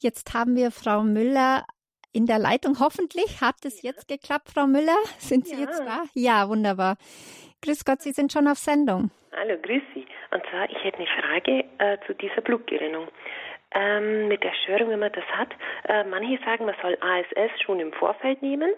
[0.00, 1.66] jetzt haben wir Frau Müller
[2.12, 2.80] in der Leitung.
[2.80, 4.96] Hoffentlich hat es jetzt geklappt, Frau Müller.
[5.18, 5.60] Sind Sie ja.
[5.60, 6.04] jetzt da?
[6.14, 6.96] Ja, wunderbar.
[7.60, 9.10] Grüß Gott, Sie sind schon auf Sendung.
[9.36, 10.06] Hallo, grüß Sie.
[10.30, 13.08] Und zwar, ich hätte eine Frage äh, zu dieser Blutgerinnung
[13.74, 15.50] ähm, mit der Störung, wenn man das hat.
[15.88, 18.72] Äh, manche sagen, man soll ASS schon im Vorfeld nehmen.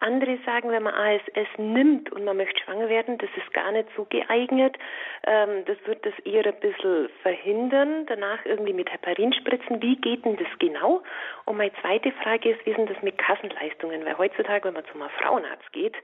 [0.00, 3.88] Andere sagen, wenn man ASS nimmt und man möchte schwanger werden, das ist gar nicht
[3.96, 4.76] so geeignet.
[5.24, 8.06] Ähm, das wird das eher ein bisschen verhindern.
[8.06, 9.82] Danach irgendwie mit Heparin spritzen.
[9.82, 11.02] Wie geht denn das genau?
[11.46, 14.04] Und meine zweite Frage ist, wie denn das mit Kassenleistungen?
[14.04, 15.96] Weil heutzutage, wenn man zu einem Frauenarzt geht,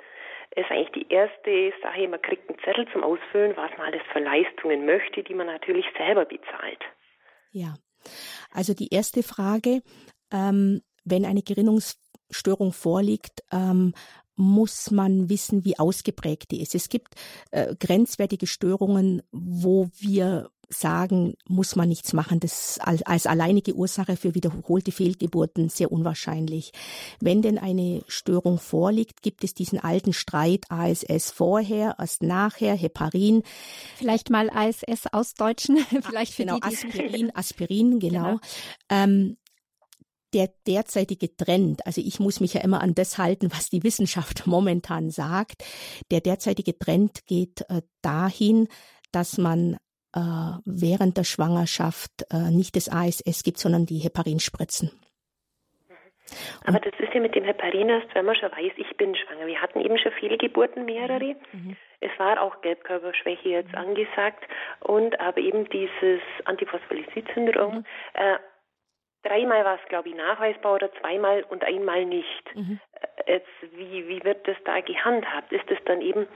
[0.57, 4.21] ist eigentlich die erste Sache, man kriegt einen Zettel zum Ausfüllen, was man alles für
[4.21, 6.81] Leistungen möchte, die man natürlich selber bezahlt.
[7.53, 7.75] Ja,
[8.51, 9.83] also die erste Frage,
[10.31, 13.95] ähm, wenn eine Gerinnungsstörung vorliegt, ähm,
[14.37, 16.75] muss man wissen, wie ausgeprägt die ist.
[16.75, 17.15] Es gibt
[17.53, 22.41] äh, grenzwertige Störungen, wo wir sagen, muss man nichts machen.
[22.41, 26.73] Das als, als alleinige Ursache für wiederholte Fehlgeburten sehr unwahrscheinlich.
[27.21, 33.43] Wenn denn eine Störung vorliegt, gibt es diesen alten Streit ASS vorher, erst nachher, Heparin.
[33.97, 38.25] Vielleicht mal ASS ausdeutschen, vielleicht für genau, die, die Aspirin, Aspirin, genau.
[38.25, 38.41] genau.
[38.89, 39.37] Ähm,
[40.35, 44.47] der derzeitige Trend, also ich muss mich ja immer an das halten, was die Wissenschaft
[44.47, 45.65] momentan sagt,
[46.11, 48.69] der derzeitige Trend geht äh, dahin,
[49.13, 49.77] dass man
[50.15, 50.21] äh,
[50.65, 54.91] während der Schwangerschaft äh, nicht das ASS gibt, sondern die Heparinspritzen.
[56.67, 59.47] Aber das ist ja mit dem Heparin erst, wenn man schon weiß, ich bin schwanger.
[59.47, 61.37] Wir hatten eben schon Fehlgeburten, mehrere.
[61.53, 61.77] Mhm.
[62.01, 63.79] Es war auch Gelbkörperschwäche jetzt mhm.
[63.79, 64.45] angesagt
[64.81, 67.77] und aber eben dieses Antiphospholipid-Syndrom.
[67.77, 67.85] Mhm.
[68.15, 68.37] Äh,
[69.23, 72.55] dreimal war es, glaube ich, nachweisbar oder zweimal und einmal nicht.
[72.55, 72.81] Mhm.
[73.27, 75.53] Äh, jetzt, wie, wie wird das da gehandhabt?
[75.53, 76.27] Ist es dann eben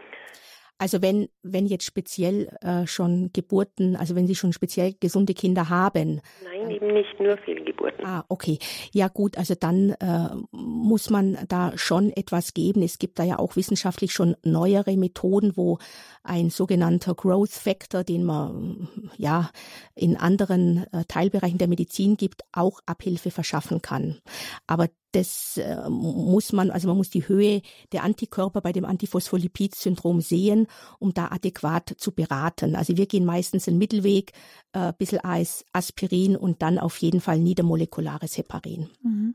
[0.78, 5.68] also wenn, wenn jetzt speziell äh, schon Geburten, also wenn Sie schon speziell gesunde Kinder
[5.68, 6.20] haben.
[6.44, 8.04] Nein, eben nicht nur Fehlgeburten.
[8.04, 8.58] Ah, okay.
[8.92, 12.82] Ja gut, also dann äh, muss man da schon etwas geben.
[12.82, 15.78] Es gibt da ja auch wissenschaftlich schon neuere Methoden, wo
[16.22, 19.50] ein sogenannter Growth Factor, den man ja
[19.96, 24.18] in anderen äh, Teilbereichen der Medizin gibt, auch Abhilfe verschaffen kann.
[24.66, 30.20] Aber das äh, muss man, also man muss die Höhe der Antikörper bei dem Antiphospholipid-Syndrom
[30.20, 30.66] sehen,
[30.98, 32.76] um da adäquat zu beraten.
[32.76, 34.32] Also wir gehen meistens einen Mittelweg,
[34.72, 38.90] äh, bisschen Eis, Aspirin und dann auf jeden Fall niedermolekulares Heparin.
[39.02, 39.34] Mhm.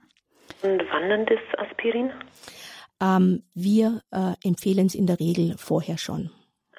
[0.61, 2.11] Und wann dann das Aspirin?
[3.01, 6.30] Ähm, wir äh, empfehlen es in der Regel vorher schon.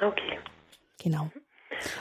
[0.00, 0.38] Okay.
[1.02, 1.30] Genau.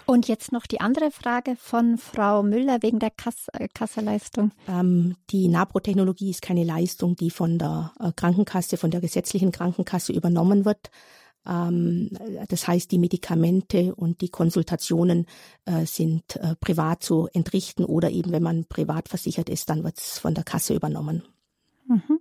[0.05, 4.51] Und jetzt noch die andere Frage von Frau Müller wegen der Kass äh, Kasserleistung.
[4.67, 10.13] Ähm, die NAPRO-Technologie ist keine Leistung, die von der äh, Krankenkasse, von der gesetzlichen Krankenkasse
[10.13, 10.89] übernommen wird.
[11.45, 12.09] Ähm,
[12.47, 15.25] das heißt, die Medikamente und die Konsultationen
[15.65, 19.97] äh, sind äh, privat zu entrichten oder eben, wenn man privat versichert ist, dann wird
[19.97, 21.23] es von der Kasse übernommen.
[21.87, 22.19] Mhm.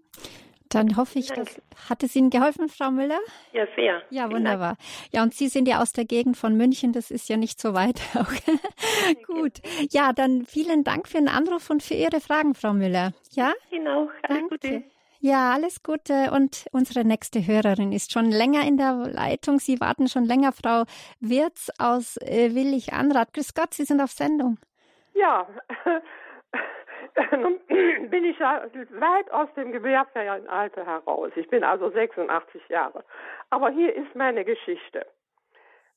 [0.73, 3.19] Dann hoffe ich, dass, hat es Ihnen geholfen, Frau Müller?
[3.53, 4.03] Ja, sehr.
[4.11, 4.77] Ja, wunderbar.
[5.13, 7.75] Ja, und Sie sind ja aus der Gegend von München, das ist ja nicht so
[7.75, 8.01] weit.
[9.27, 9.61] Gut.
[9.91, 13.13] Ja, dann vielen Dank für den Anruf und für Ihre Fragen, Frau Müller.
[13.33, 13.53] Ja?
[13.87, 14.09] Auch.
[14.23, 14.49] Alles Danke.
[14.49, 14.85] Gute.
[15.21, 16.33] Ja, alles Gute.
[16.33, 19.61] Und unsere nächste Hörerin ist schon länger in der Leitung.
[19.61, 20.83] Sie warten schon länger, Frau
[21.21, 23.33] Wirz aus äh, Willig Anrat.
[23.33, 24.59] Grüß Gott, Sie sind auf Sendung.
[25.15, 25.47] Ja,
[27.33, 27.61] Nun
[28.11, 31.31] bin ich ja weit aus dem gebärfähigen heraus.
[31.37, 33.05] Ich bin also 86 Jahre.
[33.51, 35.07] Aber hier ist meine Geschichte.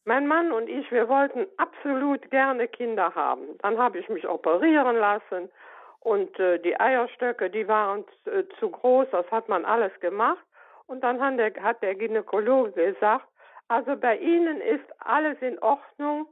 [0.04, 3.58] Mein Mann und ich, wir wollten absolut gerne Kinder haben.
[3.62, 5.50] Dann habe ich mich operieren lassen
[6.02, 10.46] und äh, die Eierstöcke, die waren äh, zu groß, das hat man alles gemacht.
[10.86, 13.26] Und dann hat der, hat der Gynäkologe gesagt,
[13.68, 16.28] also bei Ihnen ist alles in Ordnung,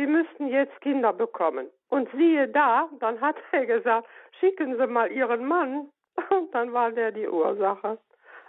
[0.00, 1.68] Sie müssten jetzt Kinder bekommen.
[1.90, 4.08] Und siehe da, dann hat er gesagt,
[4.40, 5.90] schicken Sie mal Ihren Mann.
[6.30, 7.98] Und dann war der die Ursache.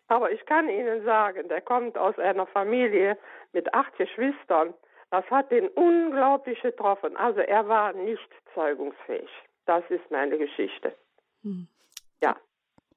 [0.07, 3.17] Aber ich kann Ihnen sagen, der kommt aus einer Familie
[3.51, 4.73] mit acht Geschwistern.
[5.09, 7.17] Das hat den unglaublich getroffen.
[7.17, 9.29] Also er war nicht zeugungsfähig.
[9.65, 10.95] Das ist meine Geschichte.
[11.43, 11.67] Hm.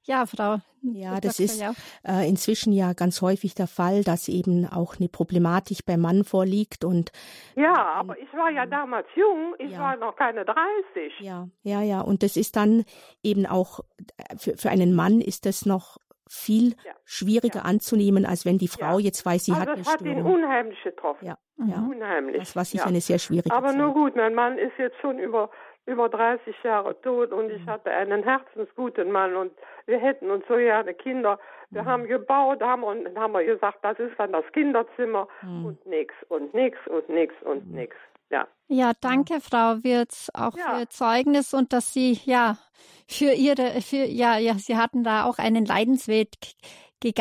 [0.07, 0.14] Ja.
[0.14, 0.59] Ja, Frau.
[0.82, 1.62] Ja, das ist
[2.07, 6.84] äh, inzwischen ja ganz häufig der Fall, dass eben auch eine Problematik beim Mann vorliegt
[6.84, 7.11] und
[7.57, 9.80] ja, aber ich war ja damals jung, ich ja.
[9.80, 11.20] war noch keine 30.
[11.20, 12.84] Ja, ja, ja, und das ist dann
[13.22, 13.80] eben auch
[14.18, 15.96] äh, für, für einen Mann ist das noch
[16.28, 16.92] viel ja.
[17.05, 17.64] schwieriger ja.
[17.64, 20.82] anzunehmen, als wenn die Frau jetzt weiß, sie also hat eine das hat ihn unheimlich
[20.82, 21.26] getroffen.
[21.26, 21.86] Ja, ja.
[21.90, 22.38] unheimlich.
[22.38, 23.78] Das war sicher eine sehr schwierige Aber Zeit.
[23.78, 25.50] nur gut, mein Mann ist jetzt schon über
[25.87, 27.70] über 30 Jahre tot und ich mhm.
[27.70, 29.53] hatte einen herzensguten Mann und
[29.87, 31.39] wir hätten uns so gerne Kinder.
[31.70, 31.87] Wir mhm.
[31.87, 35.66] haben gebaut, haben und haben wir gesagt, das ist dann das Kinderzimmer mhm.
[35.66, 37.76] und nix und nix und nix und mhm.
[37.76, 37.97] nix.
[38.30, 38.49] Ja.
[38.68, 40.70] Ja, danke, Frau Wirz, auch ja.
[40.70, 42.57] für Ihr Zeugnis und dass Sie ja
[43.07, 46.28] für Ihre, für ja, ja, Sie hatten da auch einen Leidensweg.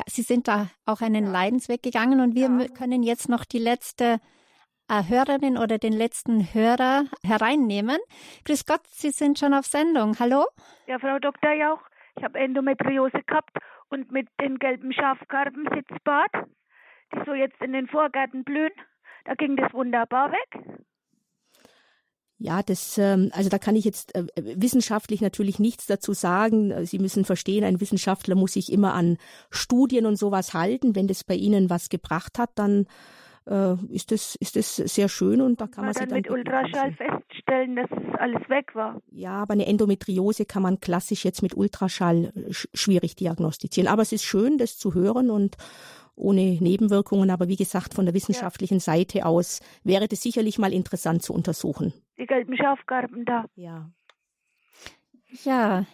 [0.07, 1.31] Sie sind da auch einen ja.
[1.31, 2.67] Leidensweg gegangen und wir ja.
[2.69, 4.19] können jetzt noch die letzte
[4.89, 7.97] Hörerin oder den letzten Hörer hereinnehmen.
[8.45, 10.17] Grüß Gott, Sie sind schon auf Sendung.
[10.19, 10.45] Hallo?
[10.87, 11.53] Ja, Frau Dr.
[11.53, 11.81] Jauch,
[12.15, 13.57] ich habe Endometriose gehabt
[13.89, 16.31] Und mit den gelben Schafgarben Sitzbad,
[17.13, 18.71] die so jetzt in den Vorgärten blühen,
[19.25, 20.81] da ging das wunderbar weg.
[22.37, 26.85] Ja, das, ähm, also da kann ich jetzt äh, wissenschaftlich natürlich nichts dazu sagen.
[26.85, 29.17] Sie müssen verstehen, ein Wissenschaftler muss sich immer an
[29.49, 30.93] Studien und sowas halten.
[30.93, 32.87] Wenn das bei Ihnen was gebracht hat, dann
[33.45, 36.29] äh, ist das ist das sehr schön und da kann man, man dann, dann mit
[36.29, 37.89] Ultraschall feststellen, dass
[38.19, 39.01] alles weg war.
[39.11, 43.89] Ja, aber eine Endometriose kann man klassisch jetzt mit Ultraschall schwierig diagnostizieren.
[43.89, 45.57] Aber es ist schön, das zu hören und
[46.15, 47.29] ohne Nebenwirkungen.
[47.29, 48.81] Aber wie gesagt, von der wissenschaftlichen ja.
[48.81, 51.93] Seite aus wäre das sicherlich mal interessant zu untersuchen.
[52.17, 53.45] Die gelben Schafgarben da.
[53.55, 53.89] Ja.
[55.43, 55.85] Ja,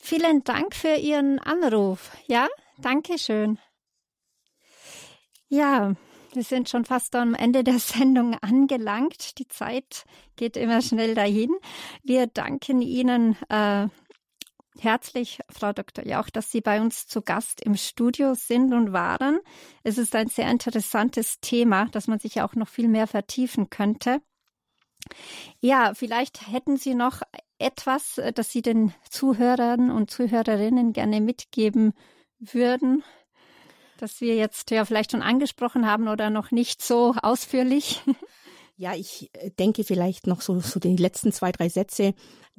[0.00, 2.10] vielen Dank für Ihren Anruf.
[2.26, 3.58] Ja, danke schön.
[5.48, 5.94] Ja,
[6.34, 9.38] wir sind schon fast am Ende der Sendung angelangt.
[9.38, 10.04] Die Zeit
[10.36, 11.50] geht immer schnell dahin.
[12.02, 13.88] Wir danken Ihnen äh,
[14.78, 16.06] herzlich, Frau Dr.
[16.06, 19.38] Jauch, dass Sie bei uns zu Gast im Studio sind und waren.
[19.82, 24.20] Es ist ein sehr interessantes Thema, das man sich auch noch viel mehr vertiefen könnte.
[25.60, 27.22] Ja, vielleicht hätten Sie noch
[27.58, 31.92] etwas, das Sie den Zuhörern und Zuhörerinnen gerne mitgeben
[32.38, 33.02] würden,
[34.02, 38.00] das wir jetzt ja vielleicht schon angesprochen haben oder noch nicht so ausführlich.
[38.74, 42.14] Ja, ich äh, denke vielleicht noch so, so die letzten zwei, drei Sätze,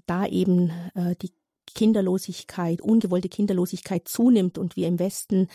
[0.05, 1.33] da eben äh, die
[1.73, 5.47] Kinderlosigkeit, ungewollte Kinderlosigkeit zunimmt und wir im Westen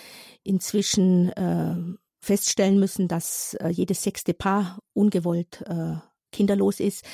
[0.43, 1.76] inzwischen äh,
[2.20, 5.95] feststellen müssen, dass äh, jedes sechste Paar ungewollt äh,
[6.32, 7.05] kinderlos ist,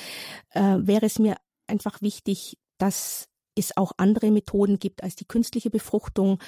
[0.49, 5.69] äh, wäre es mir einfach wichtig, dass es auch andere Methoden gibt als die künstliche
[5.69, 6.39] Befruchtung,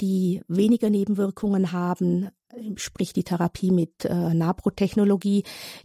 [0.00, 2.30] die weniger Nebenwirkungen haben,
[2.76, 5.44] sprich die Therapie mit äh, Naprotechnologie,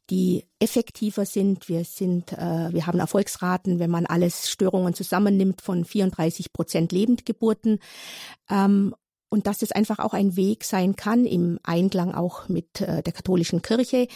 [0.09, 1.67] die effektiver sind.
[1.67, 7.79] Wir sind, äh, wir haben Erfolgsraten, wenn man alles Störungen zusammennimmt von 34 Prozent Lebendgeburten.
[8.49, 8.95] Ähm,
[9.29, 13.13] und dass es einfach auch ein Weg sein kann, im Einklang auch mit äh, der
[13.13, 14.07] katholischen Kirche,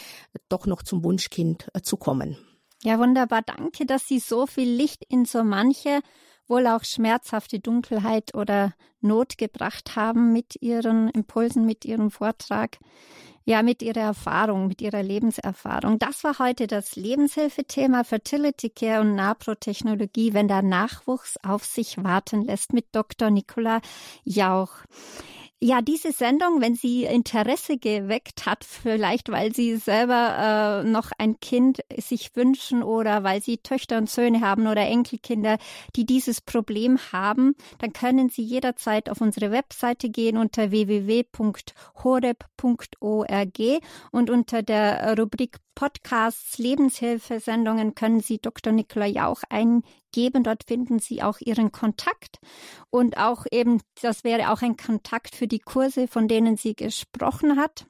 [0.48, 2.38] doch noch zum Wunschkind äh, zu kommen.
[2.84, 3.42] Ja, wunderbar.
[3.42, 6.00] Danke, dass Sie so viel Licht in so manche
[6.48, 12.78] wohl auch schmerzhafte Dunkelheit oder Not gebracht haben mit ihren Impulsen, mit ihrem Vortrag,
[13.44, 15.98] ja, mit ihrer Erfahrung, mit ihrer Lebenserfahrung.
[15.98, 22.42] Das war heute das Lebenshilfethema Fertility Care und Naprotechnologie, wenn der Nachwuchs auf sich warten
[22.42, 23.30] lässt mit Dr.
[23.30, 23.80] Nicola
[24.24, 24.72] Jauch.
[25.60, 31.40] Ja, diese Sendung, wenn sie Interesse geweckt hat, vielleicht weil sie selber äh, noch ein
[31.40, 35.58] Kind sich wünschen oder weil sie Töchter und Söhne haben oder Enkelkinder,
[35.96, 41.32] die dieses Problem haben, dann können Sie jederzeit auf unsere Webseite gehen unter www.horeb.org
[44.12, 48.72] und unter der Rubrik Podcasts, Lebenshilfesendungen können Sie Dr.
[48.72, 50.42] Nicola Jauch eingeben.
[50.42, 52.40] Dort finden Sie auch Ihren Kontakt
[52.90, 57.56] und auch eben, das wäre auch ein Kontakt für die Kurse, von denen sie gesprochen
[57.56, 57.86] hat.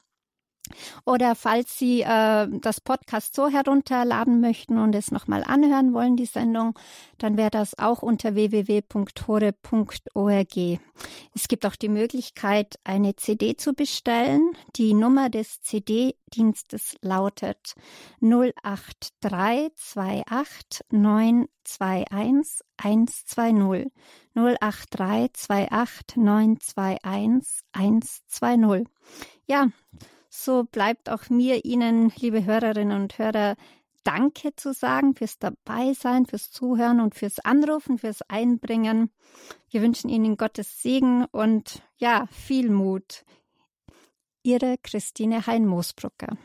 [1.04, 6.26] Oder falls Sie äh, das Podcast so herunterladen möchten und es nochmal anhören wollen, die
[6.26, 6.78] Sendung,
[7.18, 8.86] dann wäre das auch unter www.hore.org.
[11.34, 14.52] Es gibt auch die Möglichkeit, eine CD zu bestellen.
[14.76, 17.74] Die Nummer des CD-Dienstes lautet
[18.20, 23.90] 08328 921 120
[24.34, 28.86] 08328 921 120.
[29.46, 29.68] Ja,
[30.28, 33.56] so bleibt auch mir Ihnen, liebe Hörerinnen und Hörer,
[34.04, 39.10] Danke zu sagen fürs Dabeisein, fürs Zuhören und fürs Anrufen, fürs Einbringen.
[39.68, 43.24] Wir wünschen Ihnen Gottes Segen und ja, viel Mut.
[44.42, 46.38] Ihre Christine Hein-Moosbrucker.